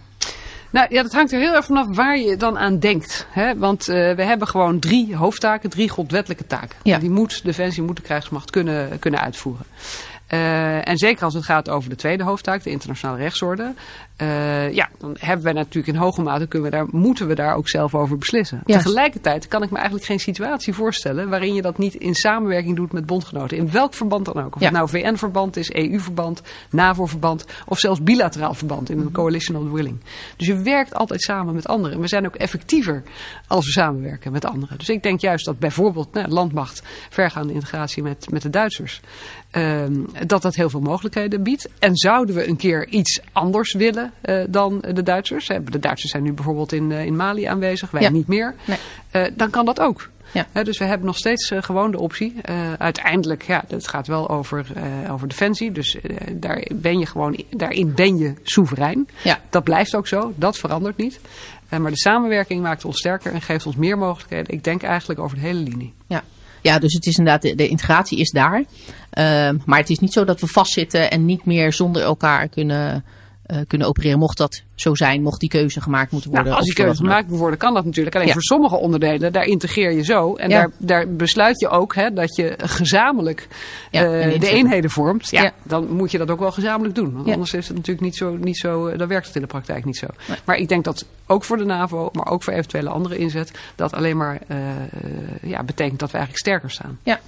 [0.70, 3.26] Nou ja, dat hangt er heel erg vanaf waar je dan aan denkt.
[3.30, 3.58] Hè?
[3.58, 6.78] Want eh, we hebben gewoon drie hoofdtaken, drie grondwettelijke taken.
[6.82, 6.98] Ja.
[6.98, 9.66] Die moet Defensie, moet de krijgsmacht kunnen, kunnen uitvoeren.
[10.26, 13.74] Eh, en zeker als het gaat over de tweede hoofdtaak, de internationale rechtsorde.
[14.16, 17.54] Eh, ja, dan hebben wij natuurlijk in hoge mate, kunnen we daar, moeten we daar
[17.54, 18.62] ook zelf over beslissen.
[18.64, 22.92] Tegelijkertijd kan ik me eigenlijk geen situatie voorstellen waarin je dat niet in samenwerking doet
[22.92, 23.56] met bondgenoten.
[23.56, 24.54] In welk verband dan ook.
[24.54, 24.66] Of Ja.
[24.66, 29.72] het nou VN-verband is, EU-verband, NAVO-verband of zelfs bilateraal verband in een coalition of the
[29.72, 30.00] willing.
[30.36, 31.94] Dus je werkt altijd samen met anderen.
[31.96, 33.02] En we zijn ook effectiever
[33.46, 34.78] als we samenwerken met anderen.
[34.78, 39.00] Dus ik denk juist dat bijvoorbeeld nou, landmacht, vergaande integratie met, met de Duitsers,
[39.50, 39.94] ehm,
[40.26, 41.68] dat dat heel veel mogelijkheden biedt.
[41.78, 46.10] En zouden we een keer iets anders willen eh, dan de Duitsers, hè, de Duitsers
[46.12, 48.10] zijn nu bijvoorbeeld in, eh, in Mali aanwezig, wij Ja.
[48.10, 48.78] niet meer, Nee.
[49.10, 50.08] eh, dan kan dat ook.
[50.32, 50.62] Ja.
[50.62, 52.34] Dus we hebben nog steeds eh, gewoon de optie.
[52.42, 55.72] Eh, uiteindelijk, ja, het gaat wel over, eh, over defensie.
[55.72, 59.08] Dus eh, daar ben je gewoon, daarin ben je soeverein.
[59.24, 59.38] Ja.
[59.50, 61.20] Dat blijft ook zo, dat verandert niet.
[61.68, 64.54] Eh, maar de samenwerking maakt ons sterker en geeft ons meer mogelijkheden.
[64.54, 65.94] Ik denk eigenlijk over de hele linie.
[66.06, 66.22] Ja.
[66.60, 68.64] Ja, dus het is inderdaad, de, de integratie is daar.
[69.10, 73.04] Ehm, maar het is niet zo dat we vastzitten en niet meer zonder elkaar kunnen,
[73.46, 74.18] eh, kunnen opereren.
[74.18, 76.48] Mocht dat zo zijn, mocht die keuze gemaakt moeten worden.
[76.48, 78.14] Nou, als die keuze gemaakt moet worden, kan dat natuurlijk.
[78.14, 78.32] Alleen Ja.
[78.32, 80.34] voor sommige onderdelen, daar integreer je zo.
[80.34, 80.58] En Ja.
[80.58, 83.48] daar, daar besluit je ook hè, dat je gezamenlijk
[83.90, 85.30] Ja, eh, de eenheden vormt.
[85.30, 85.52] Ja.
[85.62, 87.12] Dan moet je dat ook wel gezamenlijk doen.
[87.14, 89.46] Want anders is het natuurlijk niet zo, niet zo, eh, dan werkt het in de
[89.46, 90.06] praktijk niet zo.
[90.28, 90.38] Nee.
[90.44, 93.92] Maar ik denk dat ook voor de NAVO, maar ook voor eventuele andere inzet, dat
[93.92, 94.40] alleen maar
[95.42, 96.98] ja, betekent dat we eigenlijk sterker staan.
[97.02, 97.20] Ja.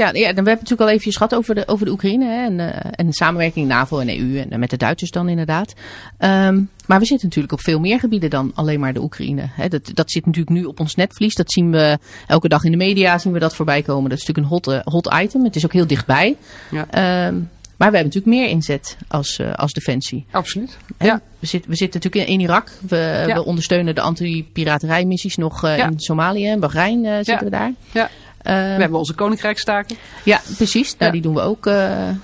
[0.00, 2.24] Ja, ja, dan- we hebben het natuurlijk al even gehad over de, over de Oekraïne
[2.24, 5.28] hè, en, eh, en de samenwerking NAVO en EU en eh, met de Duitsers dan
[5.28, 5.72] inderdaad.
[6.18, 9.42] Ehm, maar we zitten natuurlijk op veel meer gebieden dan alleen maar de Oekraïne.
[9.50, 9.68] Hè.
[9.68, 11.34] Dat, dat zit natuurlijk nu op ons netvlies.
[11.34, 14.10] Dat zien we elke dag in de media zien we dat voorbij komen.
[14.10, 15.44] Dat is natuurlijk een hot, eh, hot item.
[15.44, 16.36] Het is ook heel dichtbij.
[16.70, 16.86] Ja.
[16.90, 17.34] Ehm,
[17.76, 20.26] maar we hebben natuurlijk meer inzet als, als defensie.
[20.30, 20.76] Absoluut.
[20.98, 21.20] Ja.
[21.38, 22.70] We, zitten we zitten natuurlijk in, Irak.
[22.88, 23.34] We, Ja.
[23.34, 25.86] we ondersteunen de anti-piraterijmissies nog Ja.
[25.88, 27.72] in Somalië en Bahrein zitten we daar.
[27.92, 28.10] Ja.
[28.42, 29.96] Ehm, We hebben onze koninkrijkstaken.
[30.24, 30.90] ja, precies.
[30.96, 31.10] Nou, Ja.
[31.10, 32.14] die doen we ook eh, eh,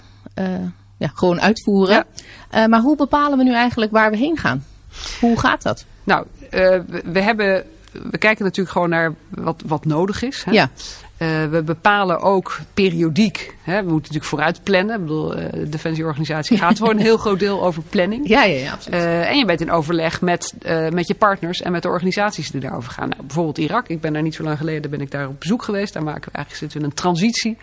[0.97, 1.95] ja, gewoon uitvoeren.
[1.95, 2.05] Ja.
[2.51, 4.65] Eh, maar hoe bepalen we nu eigenlijk waar we heen gaan?
[5.21, 5.85] Hoe gaat dat?
[6.05, 10.45] Nou, eh, we, we hebben, we kijken natuurlijk gewoon naar wat, wat nodig is.
[10.45, 10.51] Hè?
[10.53, 10.71] Ja,
[11.17, 13.55] Eh, we bepalen ook periodiek.
[13.63, 13.77] Hè?
[13.77, 14.95] We moeten natuurlijk vooruit plannen.
[14.95, 18.29] Ik bedoel, eh, de defensieorganisatie gaat voor een heel groot deel over planning.
[18.29, 19.01] ja, ja, ja absoluut.
[19.01, 20.55] Eh, en je bent in overleg met,
[20.91, 23.09] met je partners en met de organisaties die daarover gaan.
[23.09, 23.89] Nou, bijvoorbeeld Irak.
[23.89, 25.93] Ik ben daar niet zo lang geleden ben ik daar op bezoek geweest.
[25.93, 27.59] Daar maken we eigenlijk zitten we in een transitie.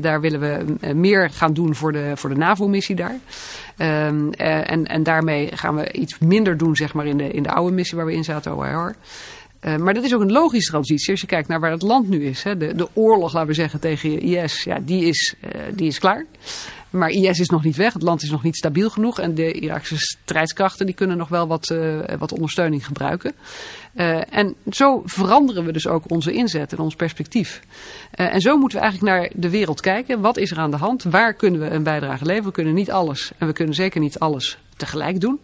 [0.00, 3.18] Daar willen we meer gaan doen voor de, voor de NAVO-missie daar.
[3.76, 7.42] Ehm, eh, en, en daarmee gaan we iets minder doen zeg maar, in, de, in
[7.42, 8.94] de oude missie waar we in zaten, OIR.
[9.64, 12.08] Eh, maar dat is ook een logische transitie als je kijkt naar waar het land
[12.08, 12.42] nu is.
[12.42, 12.56] Hè.
[12.56, 16.24] De, de oorlog, laten we zeggen, tegen IS, ja, die, is, eh, die is klaar.
[16.90, 17.92] Maar IS is nog niet weg.
[17.92, 19.18] Het land is nog niet stabiel genoeg.
[19.18, 23.32] En de Iraakse strijdskrachten die kunnen nog wel wat, uh, wat ondersteuning gebruiken.
[24.30, 27.60] En zo veranderen we dus ook onze inzet en ons perspectief.
[28.10, 30.20] En zo moeten we eigenlijk naar de wereld kijken.
[30.20, 31.02] Wat is er aan de hand?
[31.02, 32.48] Waar kunnen we een bijdrage leveren?
[32.48, 33.32] We kunnen niet alles.
[33.38, 35.40] En we kunnen zeker niet alles tegelijk doen.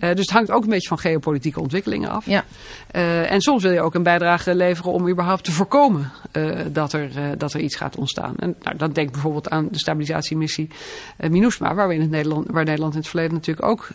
[0.00, 2.26] Uh, dus het hangt ook een beetje van geopolitieke ontwikkelingen af.
[2.26, 2.44] Ja.
[2.92, 6.92] Uh, en soms wil je ook een bijdrage leveren om überhaupt te voorkomen uh, dat,
[6.92, 8.34] er, dat er iets gaat ontstaan.
[8.38, 10.68] En nou, dan denk bijvoorbeeld aan de stabilisatiemissie
[11.30, 13.88] MINUSMA, waar, we in het Nederland, waar Nederland in het verleden natuurlijk ook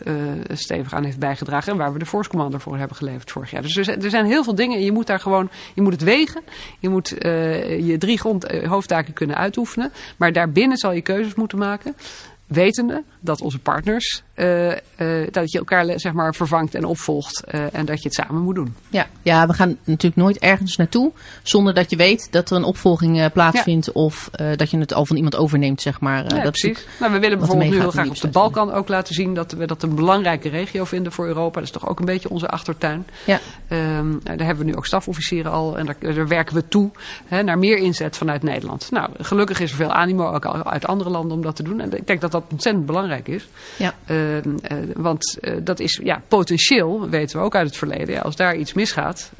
[0.52, 1.72] stevig aan heeft bijgedragen.
[1.72, 3.62] En waar we de Force Commander voor hebben geleverd vorig jaar.
[3.62, 6.02] Dus er, er zijn heel veel dingen en je moet daar gewoon, je moet het
[6.02, 6.42] wegen.
[6.78, 9.92] Je moet je drie grond, hoofdtaken kunnen uitoefenen.
[10.16, 11.94] Maar daarbinnen zal je keuzes moeten maken
[12.50, 14.22] wetende dat onze partners,
[15.30, 18.54] dat je elkaar zeg maar vervangt en opvolgt uh, en dat je het samen moet
[18.54, 18.74] doen.
[18.88, 22.64] Ja, ja, we gaan natuurlijk nooit ergens naartoe zonder dat je weet dat er een
[22.64, 23.92] opvolging plaatsvindt ja.
[23.92, 26.22] of dat je het al van iemand overneemt, zeg maar.
[26.22, 26.86] Ja, dat precies.
[27.00, 29.66] Nou, we willen bijvoorbeeld nu heel graag op de Balkan ook laten zien dat we
[29.66, 31.54] dat een belangrijke regio vinden voor Europa.
[31.54, 33.06] Dat is toch ook een beetje onze achtertuin.
[33.26, 33.40] Ja.
[33.68, 36.90] Um, daar hebben we nu ook stafofficieren al en daar, daar werken we toe
[37.24, 38.90] hè, naar meer inzet vanuit Nederland.
[38.90, 41.80] Nou, gelukkig is er veel animo ook uit andere landen om dat te doen.
[41.80, 43.48] En ik denk dat dat ontzettend belangrijk is.
[43.76, 43.94] Ja.
[44.06, 44.29] Uh,
[44.96, 48.14] want uh, dat is ja, potentieel, weten we ook uit het verleden.
[48.14, 49.30] Ja, als daar iets misgaat,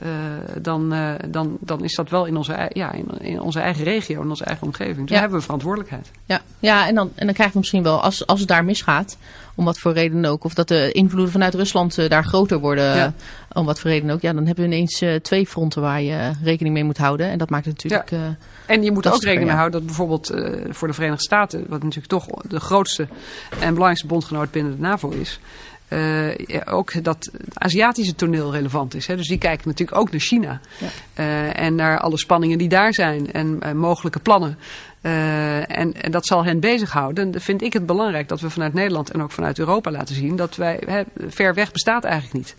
[0.61, 0.95] dan,
[1.29, 4.45] dan, dan is dat wel in onze, ja, in, in, onze eigen regio, in onze
[4.45, 4.97] eigen omgeving.
[4.97, 5.13] Dus ja.
[5.13, 6.11] daar hebben we verantwoordelijkheid.
[6.25, 9.17] Ja, ja en, dan, en dan krijgen we misschien wel, als, als het daar misgaat,
[9.55, 13.15] om wat voor reden ook, of dat de invloeden vanuit Rusland daar groter worden, ja.
[13.53, 16.75] om wat voor reden ook, ja, dan hebben we ineens twee fronten waar je rekening
[16.75, 17.31] mee moet houden.
[17.31, 18.11] En dat maakt het natuurlijk...
[18.11, 18.37] Ja.
[18.67, 21.65] En je moet er ook rekening mee houden dat bijvoorbeeld uh, voor de Verenigde Staten,
[21.69, 23.09] wat natuurlijk toch de grootste
[23.51, 25.41] en belangrijkste bondgenoot binnen de NAVO is,
[25.89, 29.07] uh, ja, ook dat het Aziatische toneel relevant is.
[29.07, 29.17] Hè.
[29.17, 30.61] Dus die kijken natuurlijk ook naar China.
[30.79, 30.87] Ja.
[31.25, 34.59] Uh, en naar alle spanningen die daar zijn en mogelijke plannen.
[35.01, 37.25] En, en, dat zal hen bezighouden.
[37.25, 40.15] En dan vind ik het belangrijk dat we vanuit Nederland en ook vanuit Europa laten
[40.15, 42.55] zien dat wij hè, ver weg bestaat eigenlijk niet.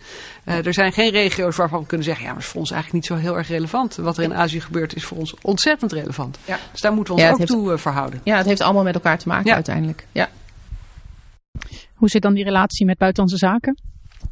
[0.65, 3.03] er zijn geen regio's waarvan we kunnen zeggen, ja, maar het is voor ons eigenlijk
[3.03, 3.95] niet zo heel erg relevant.
[3.95, 6.37] Wat er in Azië gebeurt is voor ons ontzettend relevant.
[6.45, 6.59] Ja.
[6.71, 8.21] Dus daar moeten we ons ja, ook heeft, toe verhouden.
[8.23, 9.53] Ja, het heeft allemaal met elkaar te maken ja.
[9.55, 10.05] uiteindelijk.
[10.11, 10.29] Ja.
[11.95, 13.90] Hoe zit dan die relatie met buitenlandse zaken?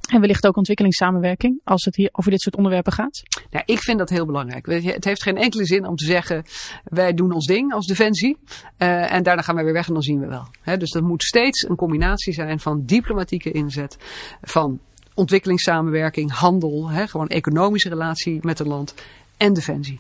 [0.10, 3.24] En wellicht ook ontwikkelingssamenwerking, als het hier over dit soort onderwerpen gaat?
[3.50, 4.66] Nou, ik vind dat heel belangrijk.
[4.66, 6.44] Het heeft geen enkele zin om te zeggen,
[6.84, 8.38] wij doen ons ding als defensie.
[8.78, 10.78] Uh, en daarna gaan wij weer weg en dan zien we wel.
[10.78, 13.98] Dus dat moet steeds een combinatie zijn van diplomatieke inzet,
[14.42, 14.80] van
[15.14, 18.94] ontwikkelingssamenwerking, handel, gewoon economische relatie met een land
[19.38, 20.00] en defensie.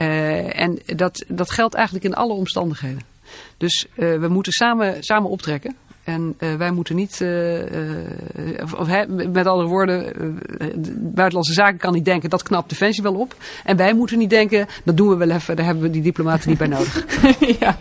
[0.00, 3.02] Uh, en dat, dat geldt eigenlijk in alle omstandigheden.
[3.56, 5.76] Dus uh, we moeten samen, samen optrekken.
[6.04, 7.98] En uh, wij moeten niet, uh, uh,
[8.78, 8.88] of,
[9.32, 10.12] met andere woorden,
[10.96, 13.34] buitenlandse zaken kan niet denken, dat knapt Defensie wel op.
[13.64, 16.48] En wij moeten niet denken, dat doen we wel even, daar hebben we die diplomaten
[16.48, 17.04] niet bij nodig.
[17.60, 17.76] ja,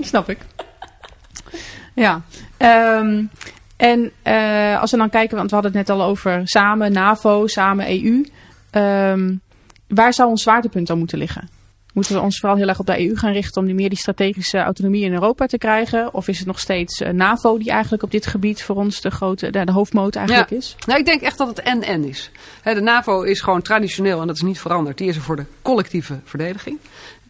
[0.00, 0.38] snap ik.
[1.94, 2.22] Ja,
[2.98, 3.30] um,
[3.76, 4.12] en
[4.80, 8.24] als we dan kijken, want we hadden het net al over samen NAVO, samen EU.
[8.70, 9.40] Um,
[9.88, 11.57] waar zou ons zwaartepunt dan moeten liggen?
[11.92, 13.98] Moeten we ons vooral heel erg op de EU gaan richten om die meer die
[13.98, 16.14] strategische autonomie in Europa te krijgen?
[16.14, 19.10] Of is het nog steeds uh, NAVO die eigenlijk op dit gebied voor ons de
[19.10, 20.56] grote, de, de hoofdmoot eigenlijk ja.
[20.56, 20.76] is?
[20.86, 22.30] Nou, ik denk echt dat het en-en is.
[22.62, 24.98] He, de NAVO is gewoon traditioneel en dat is niet veranderd.
[24.98, 26.78] Die is er voor de collectieve verdediging.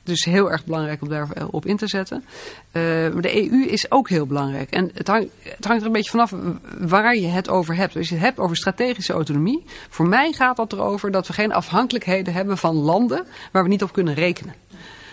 [0.08, 2.24] Dus heel erg belangrijk om daarop in te zetten.
[2.72, 4.70] Uh, maar de EU is ook heel belangrijk.
[4.70, 5.08] En het,
[5.42, 6.34] het hangt er een beetje vanaf
[6.78, 7.96] waar je het over hebt.
[7.96, 9.64] Als je het hebt over strategische autonomie.
[9.88, 13.82] Voor mij gaat dat erover dat we geen afhankelijkheden hebben van landen waar we niet
[13.82, 14.54] op kunnen rekenen.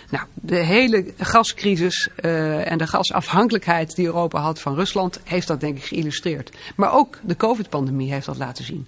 [0.09, 5.59] Nou, de hele gascrisis uh, en de gasafhankelijkheid die Europa had van Rusland heeft dat
[5.59, 6.51] denk ik geïllustreerd.
[6.75, 8.87] Maar ook de COVID-pandemie heeft dat laten zien.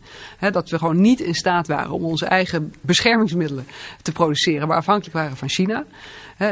[0.51, 3.67] Dat we gewoon niet in staat waren om onze eigen beschermingsmiddelen
[4.01, 5.85] te produceren, maar afhankelijk waren van China.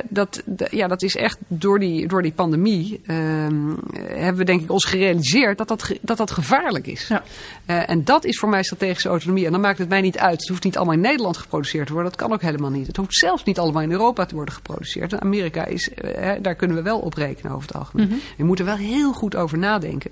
[0.10, 4.72] Dat, ja, dat is echt door die, door die pandemie um, hebben we denk ik
[4.72, 7.08] ons gerealiseerd dat dat, dat, dat gevaarlijk is.
[7.08, 7.24] Ja.
[7.66, 9.46] Uh, en dat is voor mij strategische autonomie.
[9.46, 10.40] En dan maakt het mij niet uit.
[10.40, 12.12] Het hoeft niet allemaal in Nederland geproduceerd te worden.
[12.12, 12.88] Dat kan ook helemaal niet.
[12.88, 15.14] Het hoeft zelfs niet allemaal in Europa te worden geproduceerd.
[15.14, 18.08] En Amerika is, uh, daar kunnen we wel op rekenen over het algemeen.
[18.08, 18.18] Mhm.
[18.38, 20.12] We moeten wel heel goed over nadenken.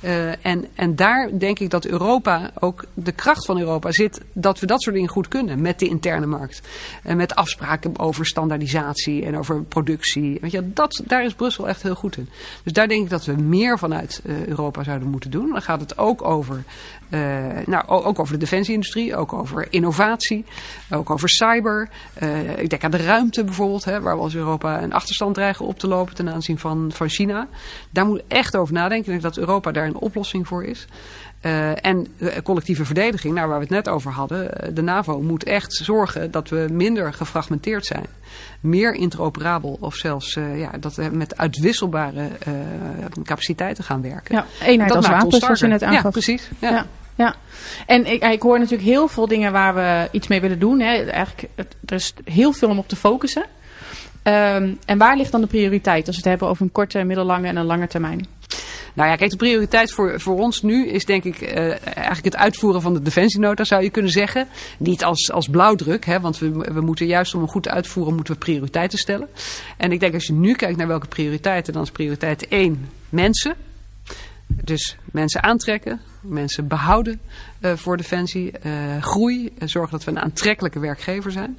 [0.00, 4.60] Uh, en, en daar denk ik dat Europa, ook de kracht van Europa zit, dat
[4.60, 6.60] we dat soort dingen goed kunnen met de interne markt.
[7.02, 10.38] En met afspraken over standaardisatie en over productie.
[10.40, 12.28] Weet je, dat, daar is Brussel echt heel goed in.
[12.62, 15.52] Dus daar denk ik dat we meer vanuit uh, Europa zouden moeten doen.
[15.52, 16.62] Dan gaat het ook over,
[17.08, 17.20] uh,
[17.66, 20.44] nou, ook over de defensieindustrie, ook over innovatie,
[20.90, 21.88] ook over cyber.
[22.22, 25.66] Uh, ik denk aan de ruimte bijvoorbeeld, hè, waar we als Europa een achterstand dreigen
[25.66, 27.48] op te lopen ten aanzien van, van China.
[27.90, 29.20] Daar moet echt over nadenken.
[29.20, 30.86] Dat Europa daar een oplossing voor is.
[31.42, 32.06] Uh, en
[32.42, 34.74] collectieve verdediging, nou, waar we het net over hadden.
[34.74, 38.06] De NAVO moet echt zorgen dat we minder gefragmenteerd zijn.
[38.60, 42.28] Meer interoperabel of zelfs ja, dat we met uitwisselbare
[43.24, 44.34] capaciteiten gaan werken.
[44.34, 46.02] Ja, eenheid dat als wapen, zoals je net aangaf.
[46.02, 46.50] Ja, precies.
[46.58, 46.86] ja.
[47.14, 47.34] Ja,
[47.86, 50.80] en ik, ik hoor natuurlijk heel veel dingen waar we iets mee willen doen.
[50.80, 51.04] Hè.
[51.04, 51.48] Eigenlijk,
[51.84, 53.44] er is heel veel om op te focussen.
[54.22, 57.46] Um, en waar ligt dan de prioriteit als we het hebben over een korte, middellange
[57.46, 58.26] en een lange termijn?
[58.98, 62.36] Nou ja, kijk, de prioriteit voor, voor ons nu is denk ik uh, eigenlijk het
[62.36, 64.48] uitvoeren van de defensienota, zou je kunnen zeggen.
[64.78, 68.34] Niet als, als blauwdruk, hè, want we, we moeten juist om een goed uitvoeren, moeten
[68.34, 69.28] we prioriteiten stellen.
[69.76, 73.54] En ik denk als je nu kijkt naar welke prioriteiten, dan is prioriteit 1 mensen.
[74.46, 77.20] Dus mensen aantrekken, mensen behouden
[77.60, 81.58] uh, voor defensie, uh, groei, zorgen dat we een aantrekkelijke werkgever zijn.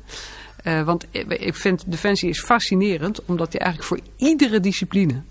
[0.86, 5.22] Want ik vind defensie is fascinerend, omdat je eigenlijk voor iedere discipline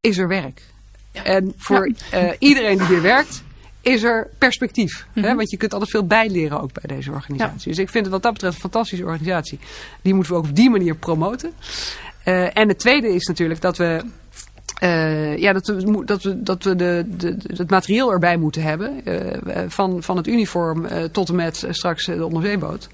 [0.00, 0.62] is er werk.
[1.16, 1.24] Ja.
[1.24, 2.34] En voor ja.
[2.38, 3.42] iedereen die hier werkt,
[3.80, 5.06] is er perspectief.
[5.06, 5.30] Mm -hmm.
[5.30, 5.36] hè?
[5.36, 7.58] Want je kunt altijd veel bijleren ook bij deze organisatie.
[7.58, 7.68] Ja.
[7.68, 9.58] Dus ik vind het wat dat betreft een fantastische organisatie.
[10.02, 11.52] Die moeten we ook op die manier promoten.
[12.52, 14.04] en het tweede is natuurlijk dat we
[14.82, 19.00] uh, ja, dat we, dat we, dat we de, de, het materieel erbij moeten hebben.
[19.04, 22.88] Uh, van, van het uniform uh, tot en met straks de onderzeeboot.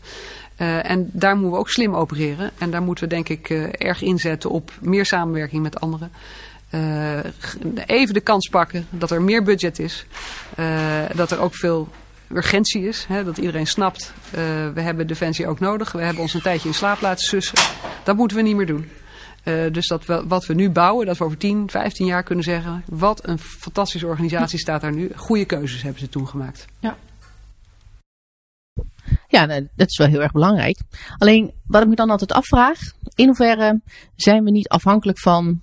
[0.57, 2.51] en daar moeten we ook slim opereren.
[2.59, 6.11] En daar moeten we denk ik erg inzetten op meer samenwerking met anderen.
[7.87, 10.07] Even de kans pakken dat er meer budget is.
[11.15, 11.89] dat er ook veel
[12.29, 13.05] urgentie is.
[13.09, 14.13] Hè, dat iedereen snapt,
[14.75, 15.93] we hebben Defensie ook nodig.
[15.93, 17.59] We hebben ons een tijdje in slaap laten sussen.
[18.05, 18.89] Dat moeten we niet meer doen.
[19.73, 22.85] Dus dat we, wat we nu bouwen, dat we over 10, 15 jaar kunnen zeggen...
[22.87, 25.11] wat een fantastische organisatie staat daar nu.
[25.17, 26.67] Goede keuzes hebben ze toen gemaakt.
[26.79, 26.97] Ja.
[29.29, 30.79] Ja, dat is wel heel erg belangrijk.
[31.19, 32.79] Alleen, wat ik me dan altijd afvraag...
[33.15, 33.81] in hoeverre
[34.17, 35.61] zijn we niet afhankelijk van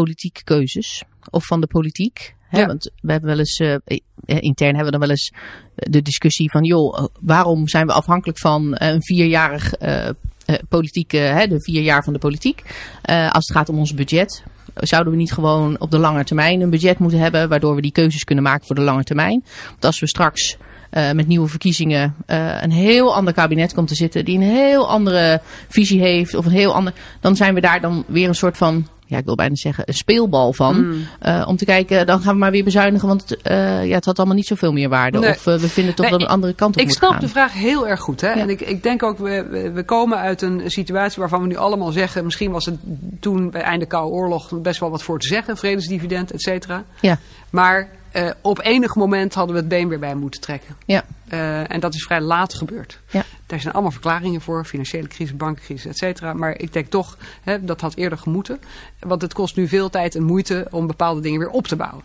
[0.00, 1.02] politieke keuzes...
[1.30, 2.34] of van de politiek...
[2.50, 2.66] Ja.
[2.66, 3.76] Want we hebben wel eens, uh,
[4.24, 5.32] intern hebben we dan wel eens
[5.74, 11.46] de discussie van, joh, waarom zijn we afhankelijk van een vierjarig uh, uh, politieke, hè,
[11.46, 12.62] de vier jaar van de politiek.
[13.10, 14.42] Uh, als het gaat om ons budget,
[14.74, 17.92] zouden we niet gewoon op de lange termijn een budget moeten hebben, waardoor we die
[17.92, 19.44] keuzes kunnen maken voor de lange termijn.
[19.68, 23.94] Want als we straks uh, met nieuwe verkiezingen uh, een heel ander kabinet komt te
[23.94, 27.80] zitten, die een heel andere visie heeft, of een heel ander, dan zijn we daar
[27.80, 30.86] dan weer een soort van ja, ik wil bijna zeggen, een speelbal van.
[30.86, 31.06] Mm.
[31.22, 34.18] Uh, om te kijken, dan gaan we maar weer bezuinigen, want uh, ja, het had
[34.18, 35.18] allemaal niet zoveel meer waarde.
[35.18, 35.30] Nee.
[35.30, 37.20] Of uh, we vinden toch nee, dat een andere kant op Ik moet snap gaan.
[37.20, 38.20] de vraag heel erg goed.
[38.20, 38.28] Hè?
[38.28, 38.36] Ja.
[38.36, 41.92] En ik, ik denk ook, we, we komen uit een situatie waarvan we nu allemaal
[41.92, 42.76] zeggen, misschien was het
[43.20, 46.84] toen bij einde Koude Oorlog best wel wat voor te zeggen, vredesdividend, et cetera.
[47.00, 47.18] Ja.
[47.50, 50.76] Maar uh, op enig moment hadden we het been weer bij moeten trekken.
[50.84, 51.04] Ja.
[51.32, 53.00] Uh, en dat is vrij laat gebeurd.
[53.10, 53.24] Ja.
[53.46, 56.32] Daar zijn allemaal verklaringen voor, financiële crisis, bankencrisis, et cetera.
[56.32, 58.60] Maar ik denk toch, hè, dat had eerder gemoeten.
[58.98, 62.04] Want het kost nu veel tijd en moeite om bepaalde dingen weer op te bouwen.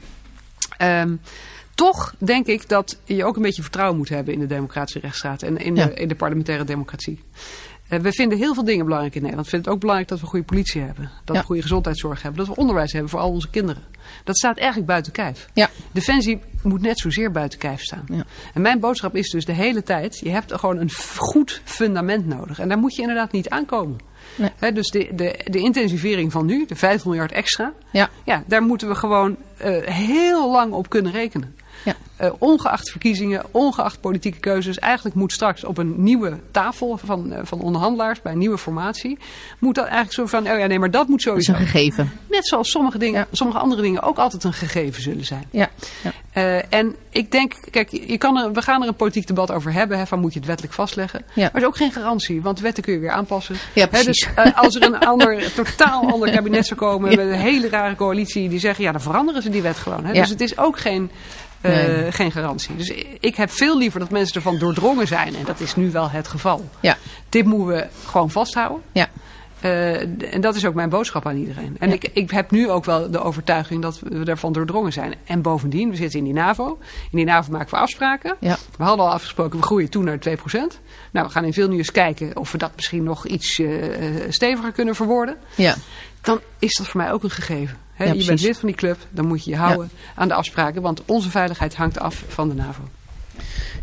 [0.82, 1.21] Um,
[1.76, 5.41] toch denk ik dat je ook een beetje vertrouwen moet hebben in de democratische rechtsstaat
[5.41, 5.86] en in, ja.
[5.86, 7.24] de, in de parlementaire democratie.
[7.92, 9.50] Uh, we vinden heel veel dingen belangrijk in Nederland.
[9.50, 11.12] We vinden het ook belangrijk dat we goede politie hebben.
[11.24, 11.42] Dat ja.
[11.42, 12.46] we goede gezondheidszorg hebben.
[12.46, 13.84] Dat we onderwijs hebben voor al onze kinderen.
[14.24, 15.48] Dat staat eigenlijk buiten kijf.
[15.54, 15.70] Ja.
[15.92, 18.06] Defensie moet net zozeer buiten kijf staan.
[18.08, 18.26] Ja.
[18.54, 20.20] En mijn boodschap is dus de hele tijd...
[20.20, 22.60] je hebt gewoon een goed fundament nodig.
[22.60, 23.98] En daar moet je inderdaad niet aankomen.
[24.36, 24.50] Nee.
[24.60, 27.74] He, dus de, de, de intensivering van nu, de 5 miljard extra...
[27.92, 28.10] Ja.
[28.26, 31.56] Ja, daar moeten we gewoon uh, heel lang op kunnen rekenen.
[31.84, 31.96] Ja.
[32.22, 34.80] Uh, ongeacht verkiezingen, ongeacht politieke keuzes.
[34.80, 39.17] Eigenlijk moet straks op een nieuwe tafel van, uh, van onderhandelaars bij een nieuwe formatie.
[39.60, 41.52] Moet dat eigenlijk zo van, oh ja nee, maar dat moet sowieso.
[41.52, 42.12] Dat is een gegeven.
[42.30, 43.28] Net zoals sommige, dingen, ja.
[43.32, 45.46] sommige andere dingen ook altijd een gegeven zullen zijn.
[45.52, 45.70] Ja.
[46.04, 46.12] ja.
[46.34, 49.74] Uh, en ik denk, kijk, je kan er, we gaan er een politiek debat over
[49.74, 49.98] hebben.
[49.98, 51.22] Hè, van moet je het wettelijk vastleggen.
[51.34, 51.41] Ja.
[51.44, 53.56] Maar er is ook geen garantie, want wetten kun je weer aanpassen.
[53.74, 54.28] Ja, precies.
[54.36, 57.96] Hè, dus als er een ander, totaal ander kabinet zou komen met een hele rare
[57.96, 60.06] coalitie die zeggen, ja dan veranderen ze die wet gewoon.
[60.06, 60.13] Hè.
[60.13, 61.12] Dus het is ook geen...
[61.62, 62.12] Uh, nee.
[62.12, 62.76] geen garantie.
[62.76, 65.36] Dus ik heb veel liever dat mensen ervan doordrongen zijn.
[65.36, 66.69] En dat is nu wel het geval.
[66.80, 66.97] Ja.
[67.30, 68.82] Dit moeten we gewoon vasthouden.
[68.91, 69.10] Ja.
[69.65, 71.76] Uh, en dat is ook mijn boodschap aan iedereen.
[71.80, 71.95] En ja.
[71.95, 75.13] ik, ik heb nu ook wel de overtuiging dat we ervan doordrongen zijn.
[75.26, 76.78] En bovendien, we zitten in die NAVO.
[77.12, 78.36] In die NAVO maken we afspraken.
[78.39, 78.58] Ja.
[78.78, 80.32] We hadden al afgesproken, we groeien toen naar 2%.
[81.12, 83.84] Nou, we gaan in veel nieuws kijken of we dat misschien nog iets uh,
[84.30, 85.38] steviger kunnen verwoorden.
[85.56, 85.76] Ja.
[86.21, 87.78] Dan is dat voor mij ook een gegeven.
[88.02, 90.22] He, ja, je bent lid van die club, dan moet je je houden ja.
[90.22, 90.82] aan de afspraken.
[90.82, 92.84] Want onze veiligheid hangt af van de NAVO.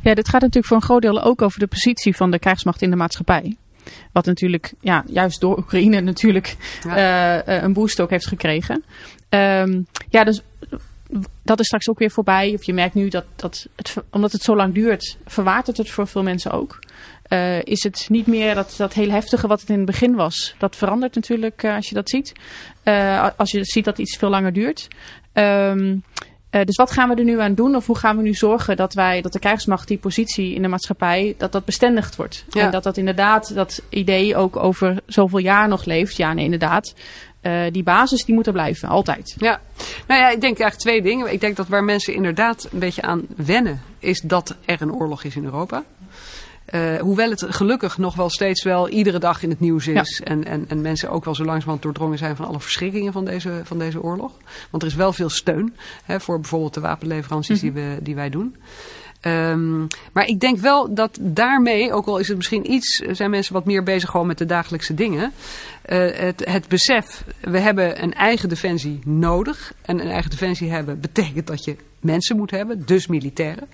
[0.02, 2.82] Ja, dit gaat natuurlijk voor een groot deel ook over de positie van de krijgsmacht
[2.82, 3.56] in de maatschappij.
[4.12, 7.46] Wat natuurlijk, ja, juist door Oekraïne natuurlijk ja.
[7.46, 8.84] uh, een boost ook heeft gekregen.
[9.28, 10.42] Um, ja, dus
[11.42, 12.54] dat is straks ook weer voorbij.
[12.54, 16.06] Of je merkt nu dat, dat het, omdat het zo lang duurt, verwatert het voor
[16.06, 16.78] veel mensen ook.
[17.28, 20.54] Uh, is het niet meer dat, dat heel heftige wat het in het begin was.
[20.58, 22.32] Dat verandert natuurlijk uh, als je dat ziet.
[22.84, 24.88] Uh, als je ziet dat iets veel langer duurt.
[25.32, 26.02] Um,
[26.50, 27.76] Eh, dus wat gaan we er nu aan doen?
[27.76, 30.68] Of hoe gaan we nu zorgen dat wij, dat de krijgsmacht die positie in de
[30.68, 32.44] maatschappij, dat dat bestendigd wordt?
[32.50, 32.64] Ja.
[32.64, 36.16] En dat dat inderdaad, dat idee ook over zoveel jaar nog leeft.
[36.16, 36.94] Ja, nee, inderdaad.
[37.40, 39.34] Eh, die basis die moet er blijven, altijd.
[39.38, 39.60] Ja,
[40.06, 41.32] nou ja, ik denk eigenlijk twee dingen.
[41.32, 45.24] Ik denk dat waar mensen inderdaad een beetje aan wennen, is dat er een oorlog
[45.24, 45.84] is in Europa.
[46.68, 50.20] Eh, hoewel het gelukkig nog wel steeds wel iedere dag in het nieuws is.
[50.24, 53.60] En, en, en mensen ook wel zo langzamerhand doordrongen zijn van alle verschrikkingen van deze,
[53.64, 54.32] van deze oorlog.
[54.70, 58.30] Want er is wel veel steun hè, voor bijvoorbeeld de wapenleveranties die, we, die wij
[58.30, 58.56] doen.
[59.20, 59.78] Ehm,
[60.12, 63.64] maar ik denk wel dat daarmee, ook al is het misschien iets, zijn mensen wat
[63.64, 65.32] meer bezig gewoon met de dagelijkse dingen.
[65.82, 69.72] eh, het, het besef, we hebben een eigen defensie nodig.
[69.82, 73.68] En een eigen defensie hebben betekent dat je mensen moet hebben, dus militairen.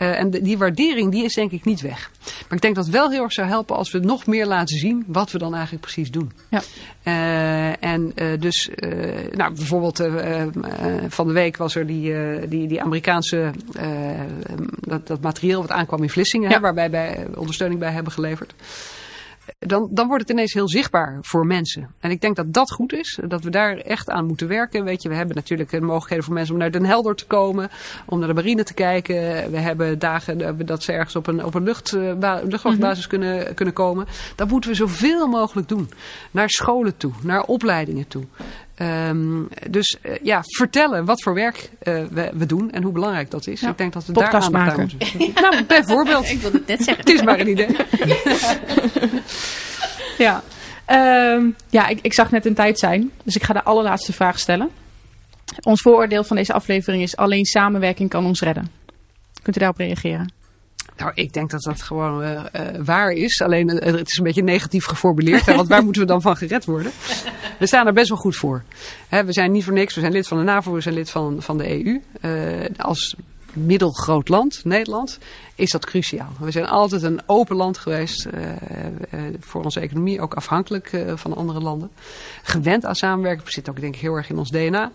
[0.00, 2.10] Eh, en de- die waardering die is denk ik niet weg.
[2.24, 4.78] Maar ik denk dat het wel heel erg zou helpen als we nog meer laten
[4.78, 6.32] zien wat we dan eigenlijk precies doen.
[6.48, 6.60] Ja.
[7.02, 8.68] Eh, en eh, dus,
[9.32, 9.96] nou, bijvoorbeeld
[11.08, 12.14] van de week was er die,
[12.48, 13.50] die, die Amerikaanse,
[14.80, 16.54] dat, dat materieel wat aankwam in Vlissingen, Ja.
[16.54, 18.54] hè, waarbij wij ondersteuning bij hebben geleverd.
[19.58, 21.94] Dan, dan wordt het ineens heel zichtbaar voor mensen.
[22.00, 23.18] En ik denk dat dat goed is.
[23.26, 24.84] Dat we daar echt aan moeten werken.
[24.84, 27.70] Weet je, we hebben natuurlijk de mogelijkheden voor mensen om naar Den Helder te komen.
[28.06, 29.50] Om naar de marine te kijken.
[29.50, 33.54] We hebben dagen dat ze ergens op een, op een lucht, eh, ba- luchtmachtbasis kunnen,
[33.54, 34.06] kunnen komen.
[34.36, 35.90] Dat moeten we zoveel mogelijk doen.
[36.30, 37.12] Naar scholen toe.
[37.22, 38.24] Naar opleidingen toe.
[38.80, 43.30] Ehm, dus eh, ja, vertellen wat voor werk eh, we, we doen en hoe belangrijk
[43.30, 43.60] dat is.
[43.60, 43.68] Ja.
[43.68, 44.90] Ik denk dat we Podcast daar aan maken.
[44.98, 45.42] moeten.
[45.42, 46.30] nou, bijvoorbeeld.
[46.30, 47.04] Ik wilde het net zeggen.
[47.04, 47.76] Het is maar een idee.
[50.18, 50.42] Ja,
[50.90, 54.38] Ehm, ja ik, ik zag net een tijd zijn, dus ik ga de allerlaatste vraag
[54.38, 54.70] stellen.
[55.60, 58.70] Ons vooroordeel van deze aflevering is alleen samenwerking kan ons redden.
[59.42, 60.32] Kunt u daarop reageren?
[61.00, 63.42] Nou, ik denk dat dat gewoon eh, eh, waar is.
[63.42, 65.44] Alleen eh, het is een beetje negatief geformuleerd.
[65.44, 66.92] Want waar moeten we dan van gered worden?
[67.58, 68.62] We staan er best wel goed voor.
[69.08, 69.94] We zijn niet voor niks.
[69.94, 70.72] We zijn lid van de NAVO.
[70.72, 72.00] We zijn lid van, van de EU.
[72.76, 73.16] Als
[73.52, 75.18] middelgroot land, Nederland,
[75.54, 76.32] is dat cruciaal.
[76.38, 78.24] We zijn altijd een open land geweest.
[78.24, 78.50] eh,
[79.10, 81.90] eh, voor onze economie ook afhankelijk eh, van andere landen.
[82.42, 83.44] Gewend aan samenwerken.
[83.44, 84.92] Het zit ook denk ik heel erg in ons DNA.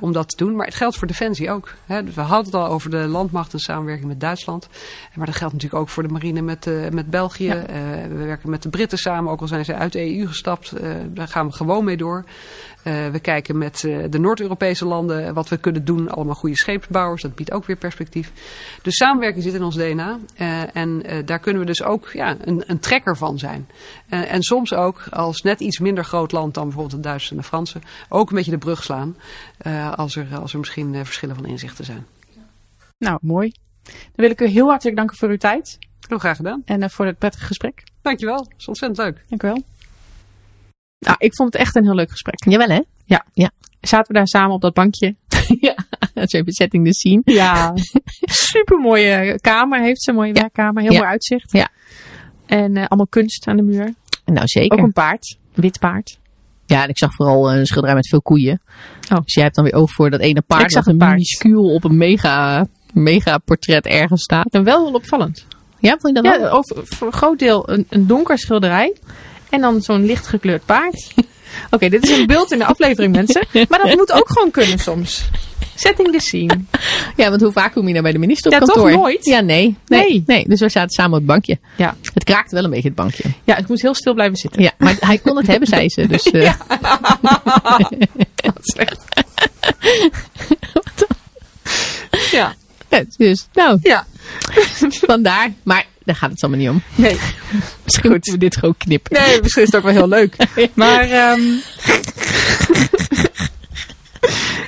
[0.00, 0.56] om dat te doen.
[0.56, 1.74] Maar het geldt voor Defensie ook.
[1.84, 2.04] Hè.
[2.04, 4.68] We hadden het al over de landmacht en samenwerking met Duitsland.
[5.14, 7.44] Maar dat geldt natuurlijk ook voor de marine met, met België.
[7.44, 7.62] Ja.
[8.08, 10.72] We werken met de Britten samen, ook al zijn ze uit de EU gestapt.
[11.08, 12.24] Daar gaan we gewoon mee door.
[12.86, 16.08] Eh, we kijken met eh, de Noord-Europese landen wat we kunnen doen.
[16.10, 18.32] Allemaal goede scheepsbouwers, dat biedt ook weer perspectief.
[18.82, 20.18] Dus samenwerking zit in ons DNA.
[20.36, 23.68] Eh, en daar kunnen we dus ook ja, een, een trekker van zijn.
[24.08, 27.42] En soms ook als net iets minder groot land dan bijvoorbeeld de Duitsers en de
[27.42, 27.82] Fransen.
[28.08, 29.16] Ook een beetje de brug slaan
[29.96, 32.06] als, er, als er misschien verschillen van inzichten zijn.
[32.98, 33.52] Nou, mooi.
[33.82, 36.62] Dan wil ik u heel hartelijk danken voor uw tijd Heel graag gedaan.
[36.64, 37.82] en voor het prettige gesprek.
[38.02, 39.24] Dankjewel, dat is ontzettend leuk.
[39.28, 39.75] Dank u wel.
[41.06, 42.44] Nou, ik vond het echt een heel leuk gesprek.
[42.48, 42.80] Jawel hè?
[43.80, 45.14] Zaten we daar samen op dat bankje?
[45.60, 45.74] ja,
[46.14, 47.20] dat is even setting the scene.
[47.24, 47.72] Ja,
[48.50, 50.40] super mooie kamer heeft ze, een mooie Ja.
[50.40, 50.98] werkkamer, heel Ja.
[50.98, 51.52] mooi uitzicht.
[51.52, 51.68] Ja.
[52.46, 53.94] En eh, allemaal kunst aan de muur.
[54.24, 54.78] Nou zeker.
[54.78, 56.18] Ook een paard, wit paard.
[56.66, 58.60] Ja, en ik zag vooral een schilderij met veel koeien.
[59.12, 59.18] Oh.
[59.24, 61.10] Dus jij hebt dan weer oog voor dat ene paard Ik zag een een paard.
[61.12, 64.46] minuscuul op een mega, mega portret ergens staat.
[64.50, 65.46] En wel heel opvallend.
[65.78, 66.50] Ja, vond je dat Ja, wel?
[66.50, 68.96] over, voor een groot deel een, een donker schilderij.
[69.50, 71.12] En dan zo'n licht gekleurd paard.
[71.70, 73.46] Oké, dit is een beeld in de aflevering, mensen.
[73.68, 75.24] Maar dat moet ook gewoon kunnen soms.
[75.74, 76.60] Setting the scene.
[77.16, 78.92] Ja, want hoe vaak kom je nou bij de minister op Ja, toch kantoor?
[78.92, 79.24] nooit?
[79.24, 79.76] Ja, nee.
[79.86, 80.00] Nee.
[80.00, 80.22] Nee.
[80.26, 80.44] nee.
[80.48, 81.58] Dus we zaten samen op het bankje.
[81.76, 81.96] Ja.
[82.14, 83.22] Het kraakte wel een beetje het bankje.
[83.44, 84.62] Ja, ik moet heel stil blijven zitten.
[84.62, 86.06] Ja, maar hij kon het hebben, zei ze.
[86.06, 86.54] Dus, eh,
[88.54, 89.04] Wat slecht.
[92.30, 92.54] ja.
[92.88, 94.06] ja, dus, nou, Ja.
[94.90, 95.52] vandaar.
[95.62, 96.82] Maar daar gaat het allemaal niet om.
[96.94, 97.16] Nee.
[97.84, 99.20] Misschien moeten we dit gewoon knippen.
[99.22, 100.36] nee, misschien is het ook wel heel leuk.
[100.74, 101.40] Maar ehm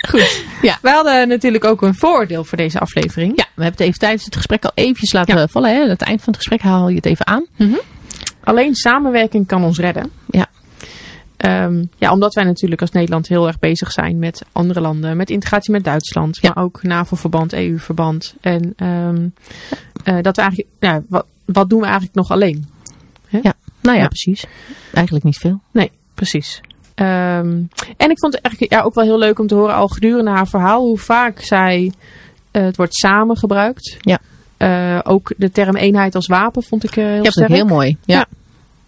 [0.09, 0.45] goed.
[0.63, 0.79] Ja.
[0.83, 3.33] We hadden natuurlijk ook een vooroordeel voor deze aflevering.
[3.37, 5.75] Ja, we hebben het even tijdens het gesprek al eventjes laten vallen.
[5.75, 5.83] Hè?
[5.83, 7.47] Aan het eind van het gesprek haal je het even aan.
[8.45, 10.11] Alleen samenwerking kan ons redden.
[10.27, 10.47] Ja.
[11.37, 15.31] Ehm, ja, omdat wij natuurlijk als Nederland heel erg bezig zijn met andere landen, met
[15.31, 16.53] integratie met Duitsland, Ja.
[16.55, 18.35] maar ook NAVO-verband, EU-verband.
[18.41, 19.29] En ehm,
[20.05, 22.67] eh, dat we eigenlijk, ja, wat, wat doen we eigenlijk nog alleen?
[23.81, 24.07] Nou ja, Ja.
[24.09, 24.45] precies.
[24.93, 25.61] Eigenlijk niet veel.
[25.71, 26.61] Nee, precies.
[26.95, 27.63] Ehm,
[27.97, 30.31] en ik vond het eigenlijk ja, ook wel heel leuk om te horen, al gedurende
[30.31, 31.93] haar verhaal, hoe vaak zij
[32.51, 33.97] eh, het woord samen gebruikt.
[34.01, 34.19] Ja.
[34.57, 37.49] Eh, ook de term eenheid als wapen vond ik eh, heel Ja, sterk.
[37.51, 37.97] heel mooi.
[38.05, 38.17] Ja.
[38.19, 38.27] Ja.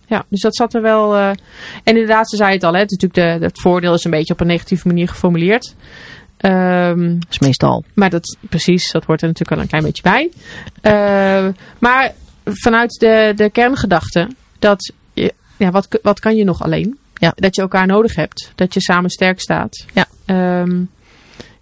[0.06, 1.16] Ja, dus dat zat er wel.
[1.16, 1.36] En
[1.84, 4.40] inderdaad, ze zei het al, hè, het, natuurlijk de, het voordeel is een beetje op
[4.40, 5.74] een negatieve manier geformuleerd.
[6.40, 7.84] Ehm, Dat is meestal.
[7.94, 10.30] maar dat, precies, dat hoort er natuurlijk wel een klein beetje bij.
[10.80, 12.12] Eh, maar
[12.44, 14.28] vanuit de, de kerngedachte
[14.58, 16.98] dat, je, ja, wat, wat kan je nog alleen?
[17.14, 17.32] Ja.
[17.34, 19.84] Dat je elkaar nodig hebt, dat je samen sterk staat.
[19.94, 20.06] Ja.
[20.24, 20.82] Ehm,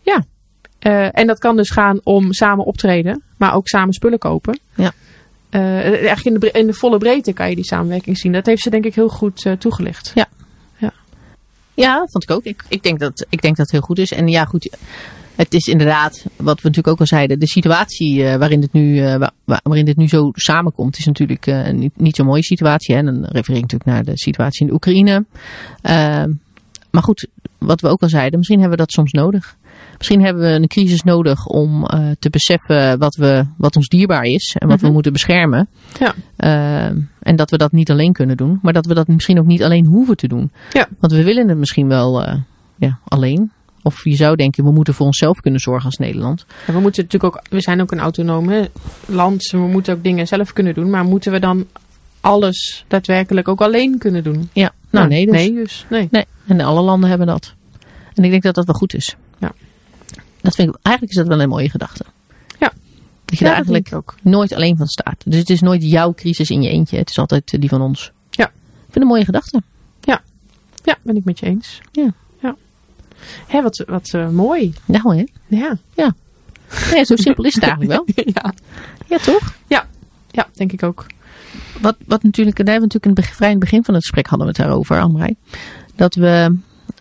[0.03, 0.25] ja.
[0.79, 4.59] Eh, en dat kan dus gaan om samen optreden, maar ook samen spullen kopen.
[4.75, 4.93] Ja.
[5.51, 8.33] Eh, eigenlijk in de, in de volle breedte kan je die samenwerking zien.
[8.33, 10.13] Dat heeft ze denk ik heel goed eh, toegelicht.
[10.15, 10.29] Ja,
[12.11, 12.45] vond ik ook.
[12.45, 14.13] Ik, ik, denk dat, ik denk dat het heel goed is.
[14.13, 14.77] En ja, goed.
[15.37, 19.01] Het is inderdaad, wat we natuurlijk ook al zeiden, de situatie eh, waarin, dit nu,
[19.05, 22.43] eh, wa- wa- waarin dit nu zo samenkomt, is natuurlijk eh, niet, niet zo'n mooie
[22.45, 22.95] situatie.
[22.95, 25.25] En dan refereer ik natuurlijk naar de situatie in Oekraïne.
[26.91, 27.27] Maar goed,
[27.59, 29.57] wat we ook al zeiden, misschien hebben we dat soms nodig.
[29.99, 34.25] Misschien hebben we een crisis nodig om eh, te beseffen wat, we, wat ons dierbaar
[34.25, 34.93] is en wat we Mhm.
[34.95, 35.69] moeten beschermen.
[35.99, 36.15] Ja.
[36.37, 39.47] Ehm, en dat we dat niet alleen kunnen doen, maar dat we dat misschien ook
[39.47, 40.51] niet alleen hoeven te doen.
[40.73, 40.89] Ja.
[41.01, 42.35] Want we willen het misschien wel eh,
[42.77, 43.51] ja, alleen.
[43.83, 46.47] Of je zou denken, we moeten voor onszelf kunnen zorgen als Nederland.
[46.67, 48.71] En we moeten natuurlijk ook, we zijn ook een autonome
[49.07, 49.51] land.
[49.51, 50.91] We moeten ook dingen zelf kunnen doen.
[50.91, 51.67] Maar moeten we dan
[52.21, 54.49] alles daadwerkelijk ook alleen kunnen doen?
[54.53, 55.35] Ja, nou nee, dus.
[55.35, 55.87] Nee, dus.
[55.91, 56.09] Nee.
[56.11, 57.55] Nee, en alle landen hebben dat.
[58.15, 59.17] En ik denk dat dat wel goed is.
[59.39, 59.53] Ja.
[60.49, 62.05] Dat vind ik, eigenlijk is dat wel een mooie gedachte.
[62.59, 62.73] Ja.
[63.25, 64.15] Dat je Ja, er denk eigenlijk ook.
[64.23, 65.23] nooit alleen van staat.
[65.25, 66.97] Dus het is nooit jouw crisis in je eentje.
[66.97, 68.13] Het is altijd eh, die van ons.
[68.31, 68.45] Ja.
[68.45, 69.63] Ik vind het een mooie gedachte.
[70.85, 71.81] Ja, ben ik met je eens.
[71.93, 72.13] Ja.
[72.43, 72.57] ja.
[73.47, 74.73] Hé, wat, wat eh, mooi.
[74.85, 75.25] Nou hè.
[75.47, 76.15] Ja.
[76.93, 78.25] Nee, zo simpel is het eigenlijk wel.
[78.35, 78.53] ja.
[79.07, 79.55] Ja, toch?
[79.67, 79.87] Ja,
[80.53, 81.07] denk ik ook.
[81.81, 83.95] Wat, wat natuurlijk, daar hebben we natuurlijk in het begin, vrij in het begin van
[83.95, 85.37] het gesprek hadden we het daarover, Amrij.
[85.97, 86.57] Dat we,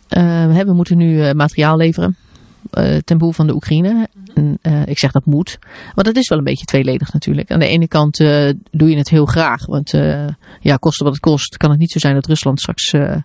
[0.08, 2.18] eh, we moeten nu materiaal leveren
[3.04, 4.08] ten behoeve van de Oekraïne.
[4.34, 5.60] En, eh, ik zeg dat moet,
[5.96, 7.52] want het is wel een beetje tweeledig natuurlijk.
[7.52, 10.28] Aan de ene kant eh, doe je het heel graag, want eh,
[10.60, 13.16] ja, koste wat het kost, kan het niet zo zijn dat Rusland straks eh,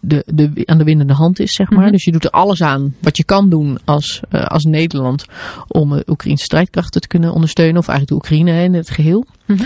[0.00, 1.82] de, de, aan de winnende hand is, zeg maar.
[1.82, 1.92] Mhm.
[1.92, 5.24] Dus je doet er alles aan wat je kan doen als, eh, als Nederland
[5.68, 9.26] om de Oekraïnse strijdkrachten te kunnen ondersteunen, of eigenlijk de Oekraïne in het geheel.
[9.46, 9.62] Mhm.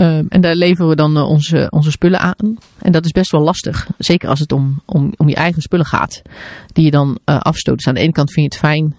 [0.00, 2.58] Um, en daar leveren we dan uh, onze, onze spullen aan.
[2.78, 3.86] En dat is best wel lastig.
[3.98, 6.22] Zeker als het om, om, om je eigen spullen gaat.
[6.72, 7.76] Die je dan uh, afstoot.
[7.76, 8.94] Dus aan de ene kant vind je het fijn.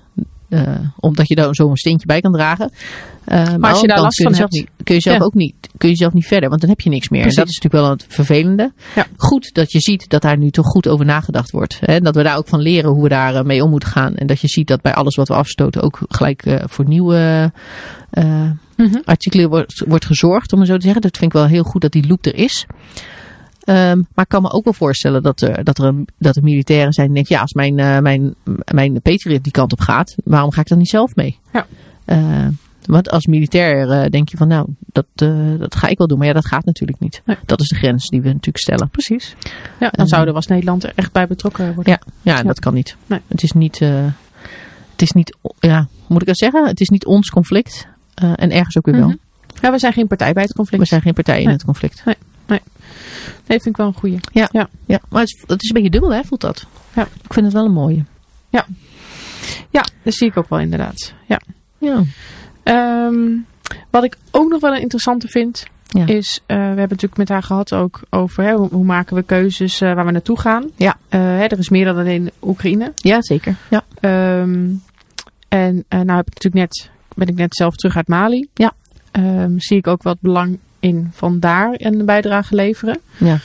[0.49, 0.61] Uh,
[0.99, 2.71] omdat je daar zo een steentje bij kan dragen.
[3.27, 4.67] Uh, maar als je daar last kun je van zelf hebt.
[4.77, 5.23] Niet, kun je zelf Ja.
[5.23, 6.49] ook niet, kun je zelf niet verder.
[6.49, 7.21] Want dan heb je niks meer.
[7.21, 7.37] Precies.
[7.37, 8.73] En dat is natuurlijk wel het vervelende.
[8.95, 9.05] Ja.
[9.17, 11.77] Goed dat je ziet dat daar nu toch goed over nagedacht wordt.
[11.81, 11.99] Hè?
[11.99, 14.15] Dat we daar ook van leren hoe we daar mee om moeten gaan.
[14.15, 17.51] En dat je ziet dat bij alles wat we afstoten ook gelijk voor nieuwe
[18.77, 18.97] uh, Mhm.
[19.05, 21.01] artikelen wordt, wordt gezorgd, om het zo te zeggen.
[21.01, 22.65] Dat vind ik wel heel goed dat die loop er is.
[23.69, 26.43] Um, maar ik kan me ook wel voorstellen dat er, dat er, een, dat er
[26.43, 28.35] militairen zijn die denken, ja, als mijn, uh, mijn,
[28.73, 31.39] mijn Patriot die kant op gaat, waarom ga ik dan niet zelf mee?
[31.53, 31.65] Ja.
[32.05, 32.47] Uh,
[32.85, 36.17] want als militair uh, denk je van, nou, dat, uh, dat ga ik wel doen.
[36.17, 37.21] Maar ja, dat gaat natuurlijk niet.
[37.25, 37.37] Nee.
[37.45, 38.89] Dat is de grens die we natuurlijk stellen.
[38.89, 39.35] Precies.
[39.79, 41.93] Ja, dan En- zouden we als Nederland er echt bij betrokken worden.
[41.93, 42.43] Ja, ja, Ja.
[42.43, 42.95] dat kan niet.
[43.05, 43.19] Nee.
[43.27, 46.67] Het is niet, het is niet, ja, moet ik dat zeggen?
[46.67, 47.87] Het is niet ons conflict.
[48.23, 49.07] Uh, en ergens ook weer wel.
[49.07, 49.17] Mhm.
[49.61, 50.81] Ja, we zijn geen partij bij het conflict.
[50.81, 51.53] We zijn geen partij in Nee.
[51.53, 52.03] het conflict.
[52.47, 54.19] Nee, vind ik wel een goeie.
[54.31, 54.49] Ja,
[55.09, 56.65] maar het is, het is een beetje dubbel, hè, voelt dat?
[56.93, 57.01] Ja.
[57.23, 58.03] Ik vind het wel een mooie.
[59.69, 61.13] Ja, dat zie ik ook wel inderdaad.
[61.25, 61.41] Ja.
[61.77, 62.03] Ja.
[62.63, 63.35] Ehm,
[63.89, 66.05] wat ik ook nog wel een interessante vind, Ja.
[66.05, 69.23] is, eh, we hebben natuurlijk met haar gehad ook over hè, hoe, hoe maken we
[69.23, 70.69] keuzes eh, waar we naartoe gaan.
[70.75, 70.97] Ja.
[71.09, 72.91] Eh, hè, er is meer dan alleen Oekraïne.
[72.95, 73.55] Ja, zeker.
[73.69, 73.83] Ja.
[73.99, 74.69] Ehm,
[75.47, 78.47] en eh, nou heb ik natuurlijk net, ben ik net zelf terug uit Mali.
[78.53, 78.71] Ja.
[79.11, 82.99] Ehm, zie ik ook wat belang in van daar een bijdrage leveren.
[83.17, 83.37] Ja.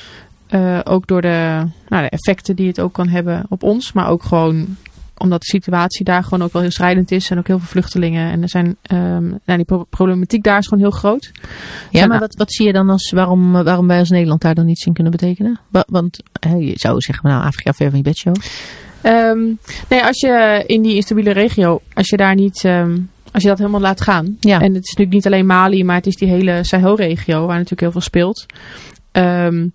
[0.49, 3.93] Eh, ook door de, nou, de effecten die het ook kan hebben op ons.
[3.93, 4.77] Maar ook gewoon
[5.16, 7.31] omdat de situatie daar gewoon ook wel heel strijdend is.
[7.31, 8.31] En ook heel veel vluchtelingen.
[8.33, 11.31] En er zijn, ehm, nou, die pro- problematiek daar is gewoon heel groot.
[11.91, 14.68] Ja, maar wat, wat zie je dan als waarom, waarom wij als Nederland daar dan
[14.68, 15.61] iets in kunnen betekenen?
[15.68, 16.18] Wa- Want
[16.59, 18.35] je zou zeggen, nou, Afrika ver van je bedshow.
[19.01, 19.39] Ehm,
[19.89, 22.64] nee, als je in die instabiele regio, als je daar niet,
[23.33, 24.37] als je dat helemaal laat gaan.
[24.41, 24.61] Ja.
[24.61, 27.80] En het is natuurlijk niet alleen Mali, maar het is die hele Sahel-regio waar natuurlijk
[27.80, 28.47] heel veel speelt.
[29.12, 29.66] Ehm,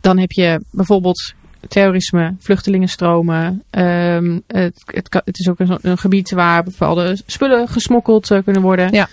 [0.00, 1.34] dan heb je bijvoorbeeld
[1.68, 3.62] terrorisme, vluchtelingenstromen.
[3.70, 8.62] Ehm, het, het, het is ook een, een gebied waar bepaalde spullen gesmokkeld eh, kunnen
[8.62, 8.92] worden.
[8.92, 9.08] Ja.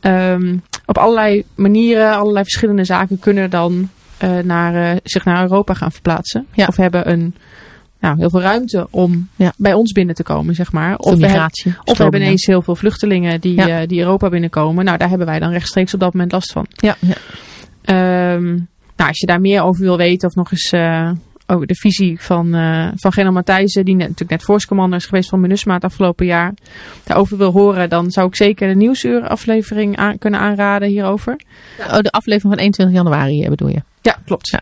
[0.00, 0.56] Ehm,
[0.86, 5.92] op allerlei manieren, allerlei verschillende zaken kunnen dan eh, naar, eh, zich naar Europa gaan
[5.92, 6.46] verplaatsen.
[6.52, 6.66] Ja.
[6.66, 7.34] Of hebben een,
[8.00, 9.52] nou, heel veel ruimte om Ja.
[9.56, 10.96] bij ons binnen te komen, zeg maar.
[10.96, 11.50] Of we hebben,
[11.84, 13.80] of we hebben ineens heel veel vluchtelingen die, Ja.
[13.80, 14.84] eh, die Europa binnenkomen.
[14.84, 16.66] Nou, daar hebben wij dan rechtstreeks op dat moment last van.
[16.70, 17.14] Ja, ja.
[17.84, 18.44] Ehm,
[18.96, 21.10] nou, als je daar meer over wil weten of nog eens eh,
[21.46, 25.28] over de visie van, eh van Genel Matthijssen, die net, natuurlijk net voorstcommander is geweest
[25.28, 26.54] van MINUSMA het afgelopen jaar,
[27.04, 31.36] daarover wil horen, dan zou ik zeker de Nieuwsuur aflevering aan, kunnen aanraden hierover.
[31.78, 33.82] Oh, de aflevering van 21 januari bedoel je?
[34.02, 34.50] Ja, klopt.
[34.50, 34.60] Ja.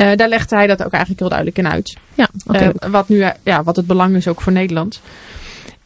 [0.00, 1.96] Eh, daar legde hij dat ook eigenlijk heel duidelijk in uit.
[2.14, 2.28] Ja.
[2.46, 5.00] Eh, wat, nu, eh, ja, wat het belang is ook voor Nederland.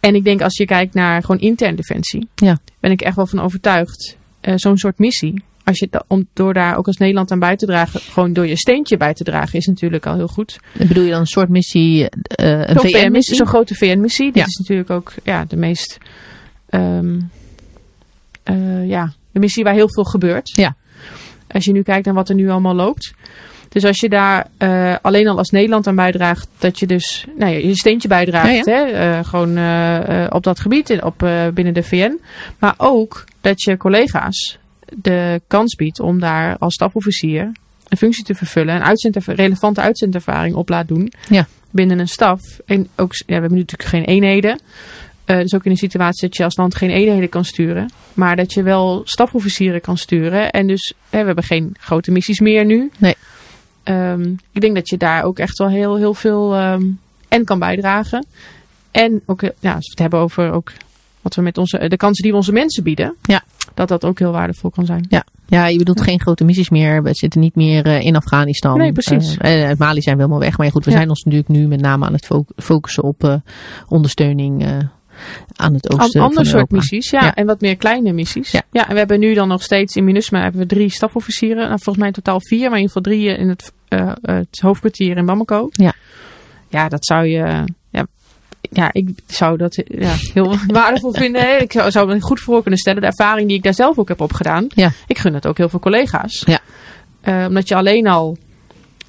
[0.01, 2.59] En ik denk als je kijkt naar gewoon intern defensie, Ja.
[2.81, 4.17] ben ik echt wel van overtuigd.
[4.55, 8.01] Zo'n soort missie, als je om, door daar ook als Nederland aan bij te dragen,
[8.01, 10.59] gewoon door je steentje bij te dragen, is natuurlijk al heel goed.
[10.73, 14.27] Bedoel je dan een soort missie, een VN-missie, zo'n grote VN-missie.
[14.27, 14.45] Dit Ja.
[14.45, 15.99] is natuurlijk ook ja, de meest,
[18.45, 20.49] eh, ja, de missie waar heel veel gebeurt.
[20.57, 20.77] Ja.
[21.49, 23.15] Als je nu kijkt naar wat er nu allemaal loopt.
[23.75, 27.53] Dus als je daar eh, alleen al als Nederland aan bijdraagt, dat je dus nou
[27.53, 28.83] ja, je steentje bijdraagt, Ja, Hè?
[28.83, 31.18] Eh, gewoon eh, op dat gebied, op,
[31.55, 32.20] binnen de VN.
[32.59, 34.59] Maar ook dat je collega's
[34.97, 37.53] de kans biedt om daar als stafofficier
[37.89, 41.47] een functie te vervullen, een uitzenderv- relevante uitzendervaring op laat doen Ja.
[41.70, 42.41] binnen een staf.
[42.66, 44.61] En ook, ja, we hebben nu natuurlijk geen eenheden.
[45.25, 47.91] Eh, dus ook in een situatie dat je als land geen eenheden kan sturen.
[48.14, 50.51] Maar dat je wel stafofficieren kan sturen.
[50.51, 52.91] En dus hè, we hebben geen grote missies meer nu.
[52.99, 53.14] Nee.
[53.85, 56.82] Ehm, ik denk dat je daar ook echt wel heel, heel veel ehm,
[57.28, 58.26] en kan bijdragen.
[58.91, 60.72] En ook, eh, ja, als we het hebben over ook
[61.20, 63.14] wat we met onze, de kansen die we onze mensen bieden.
[63.22, 63.43] Ja.
[63.74, 65.07] Dat dat ook heel waardevol kan zijn.
[65.47, 67.03] Ja, je bedoelt geen grote missies meer.
[67.03, 68.78] We zitten niet meer eh, in Afghanistan.
[68.78, 69.37] Nee, precies.
[69.37, 70.57] Eh, en uit Mali zijn we helemaal weg.
[70.57, 70.97] Maar ja, goed, we Ja.
[70.97, 73.35] zijn ons natuurlijk nu met name aan het fo- focussen op eh,
[73.89, 74.70] ondersteuning eh,
[75.57, 77.35] aan het oosten ander van soort missies, ja, Ja.
[77.35, 78.51] En wat meer kleine missies.
[78.51, 78.62] Ja.
[78.71, 81.57] en we hebben nu dan nog steeds in MINUSMA hebben we drie stafofficieren.
[81.57, 84.61] Nou, volgens mij in totaal vier, maar in ieder geval drie in het, eh, het
[84.61, 85.69] hoofdkwartier in Bamako.
[85.71, 85.95] Ja.
[86.69, 87.65] Ja, dat zou je...
[87.91, 88.07] Ja,
[88.71, 91.61] ja ik zou dat ja, heel waardevol vinden.
[91.61, 93.01] Ik zou, zou me goed voor kunnen stellen.
[93.01, 94.67] De ervaring die ik daar zelf ook heb opgedaan.
[94.69, 94.91] Ja.
[95.07, 96.43] Ik gun het ook heel veel collega's.
[96.47, 96.61] Ja.
[97.21, 98.37] Eh, omdat je alleen al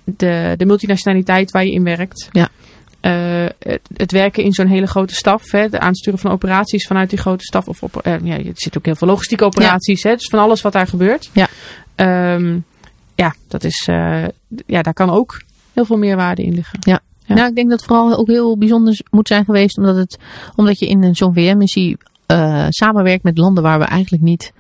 [0.04, 2.30] de, de multinationaliteit waar je in werkt.
[2.32, 2.50] Ja.
[3.06, 5.52] Eh, het, het werken in zo'n hele grote staf.
[5.52, 7.68] Hè, de aansturen van operaties vanuit die grote staf.
[7.68, 10.04] Of op, eh, ja, er zitten ook heel veel logistieke operaties.
[10.04, 11.30] Hè, dus van alles wat daar gebeurt.
[11.34, 11.48] Ja.
[11.96, 12.60] Ehm,
[13.16, 14.24] ja, dat is, eh,
[14.66, 15.42] ja, daar kan ook
[15.74, 16.80] heel veel meerwaarde in liggen.
[16.80, 17.00] Ja.
[17.28, 19.78] Nou, ik denk dat het vooral ook heel bijzonder moet zijn geweest.
[19.78, 20.18] Omdat, het,
[20.56, 24.54] omdat je in een zo'n VN-missie eh, samenwerkt met landen waar we eigenlijk niet...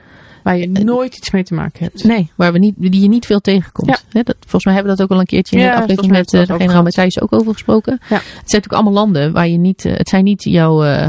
[0.46, 2.04] Waar je nooit iets mee te maken hebt.
[2.04, 4.04] Nee, waar we niet, die je niet veel tegenkomt.
[4.10, 4.24] Ja.
[4.24, 6.34] Dat, volgens mij hebben we dat ook al een keertje in Ja, de aflevering met
[6.34, 6.84] eh, de generaal.
[6.84, 7.94] Matthijs ook over gesproken.
[8.10, 8.16] Ja.
[8.16, 9.86] Het zijn natuurlijk allemaal landen waar je niet...
[9.86, 11.08] eh, het zijn niet jouw eh,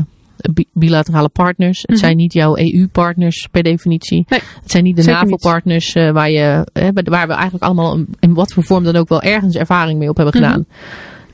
[0.53, 1.81] bi- bilaterale partners.
[1.81, 1.99] Het Mhm.
[1.99, 4.25] zijn niet jouw EU-partners per definitie.
[4.29, 5.03] Nee, het zijn niet de.
[5.05, 8.97] NAVO-partners eh, waar, je, eh, waar we eigenlijk allemaal in- in wat voor vorm dan
[8.97, 10.45] ook wel ergens ervaring mee op hebben Mhm.
[10.45, 10.67] gedaan.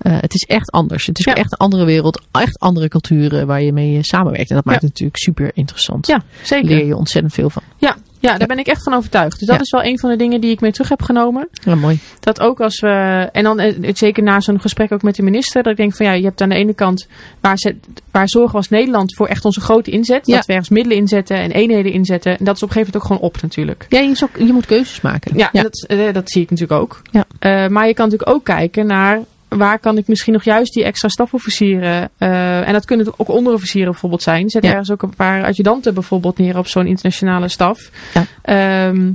[0.03, 1.07] Eh, het is echt anders.
[1.07, 1.35] Het is Ja.
[1.35, 4.49] echt een andere wereld, echt andere culturen waar je mee eh, samenwerkt.
[4.51, 6.07] En dat maakt het natuurlijk super interessant.
[6.07, 6.69] Ja, zeker.
[6.69, 7.63] leer je ontzettend veel van.
[7.77, 9.39] Ja, ja, daar ben ik echt van overtuigd.
[9.39, 9.63] Dus dat Ja.
[9.63, 11.49] is wel een van de dingen die ik mee terug heb genomen.
[11.65, 11.99] Ja, mooi.
[12.21, 12.89] Dat ook als we,
[13.33, 16.07] en dan eh, zeker na zo'n gesprek ook met de minister, dat ik denk van
[16.07, 17.07] ja, je hebt aan de ene kant
[17.41, 17.77] waar, ze,
[18.11, 20.27] waar zorgen we als Nederland voor echt onze grote inzet.
[20.27, 20.37] Ja.
[20.37, 22.39] Dat we ergens middelen inzetten en eenheden inzetten.
[22.39, 23.87] En dat is op een gegeven moment ook gewoon op natuurlijk.
[23.89, 25.37] Ja, je, ook- je moet keuzes maken.
[25.37, 27.03] Ja, Dat, dat zie ik natuurlijk ook.
[27.11, 27.25] Ja.
[27.69, 29.21] Maar je kan natuurlijk ook kijken naar
[29.57, 32.11] waar kan ik misschien nog juist die extra stafofficieren.
[32.19, 34.51] eh, en dat kunnen ook onderofficieren bijvoorbeeld zijn.
[34.51, 34.71] Zet Ja.
[34.71, 37.91] ergens ook een paar adjudanten bijvoorbeeld neer op zo'n internationale staf.
[38.15, 38.25] Ja.
[38.43, 39.11] Ehm,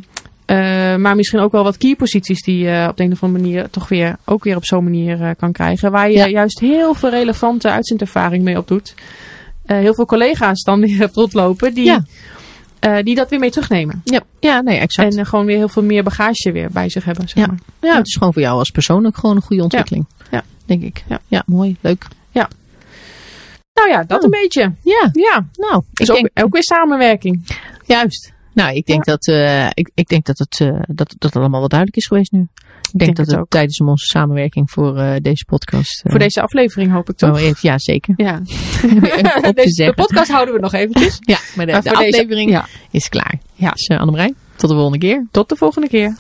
[0.46, 3.44] eh, maar misschien ook wel wat key posities die je op de een of andere
[3.44, 5.92] manier toch weer ook weer op zo'n manier eh, kan krijgen.
[5.92, 6.28] Waar je Ja.
[6.28, 8.94] juist heel veel relevante uitzendervaring mee opdoet.
[9.66, 11.98] Heel veel collega's dan die hebt rondlopen die,
[12.80, 12.98] Ja.
[12.98, 14.02] eh, die dat weer mee terugnemen.
[14.04, 15.14] Ja, ja nee, exact.
[15.14, 17.28] En eh, gewoon weer heel veel meer bagage weer bij zich hebben.
[17.30, 17.48] Zeg Ja.
[17.52, 17.92] maar.
[17.92, 20.06] ja, het is gewoon voor jou als persoon ook gewoon een goede ontwikkeling.
[20.32, 20.44] Ja.
[20.66, 21.04] Denk ik.
[21.08, 21.20] Ja.
[21.28, 21.76] ja, mooi.
[21.82, 22.06] Leuk.
[23.74, 24.24] Nou ja, dat Oh.
[24.24, 24.72] een beetje.
[24.84, 27.48] Ja, Ja, nou, dus ik ook, denk, ook weer samenwerking.
[27.86, 28.34] juist.
[28.58, 31.68] Nou, ik denk, dat, eh, ik, ik denk dat, het, eh, dat, dat allemaal wel
[31.70, 32.40] duidelijk is geweest nu.
[32.42, 36.02] Ik denk, denk dat het tijdens onze samenwerking voor eh, deze podcast...
[36.06, 37.38] Voor deze aflevering hoop ik toch.
[37.40, 38.14] even- ja, zeker.
[38.18, 38.42] Ja.
[38.82, 41.18] Te Deze, de podcast houden we nog eventjes.
[41.22, 42.66] Ja, maar de, Maar de voor deze- aflevering Ja.
[42.92, 43.40] is klaar.
[43.54, 43.72] Ja.
[43.72, 45.28] Dus uh, Annemarij, tot de volgende keer.
[45.32, 46.18] Tot de volgende keer.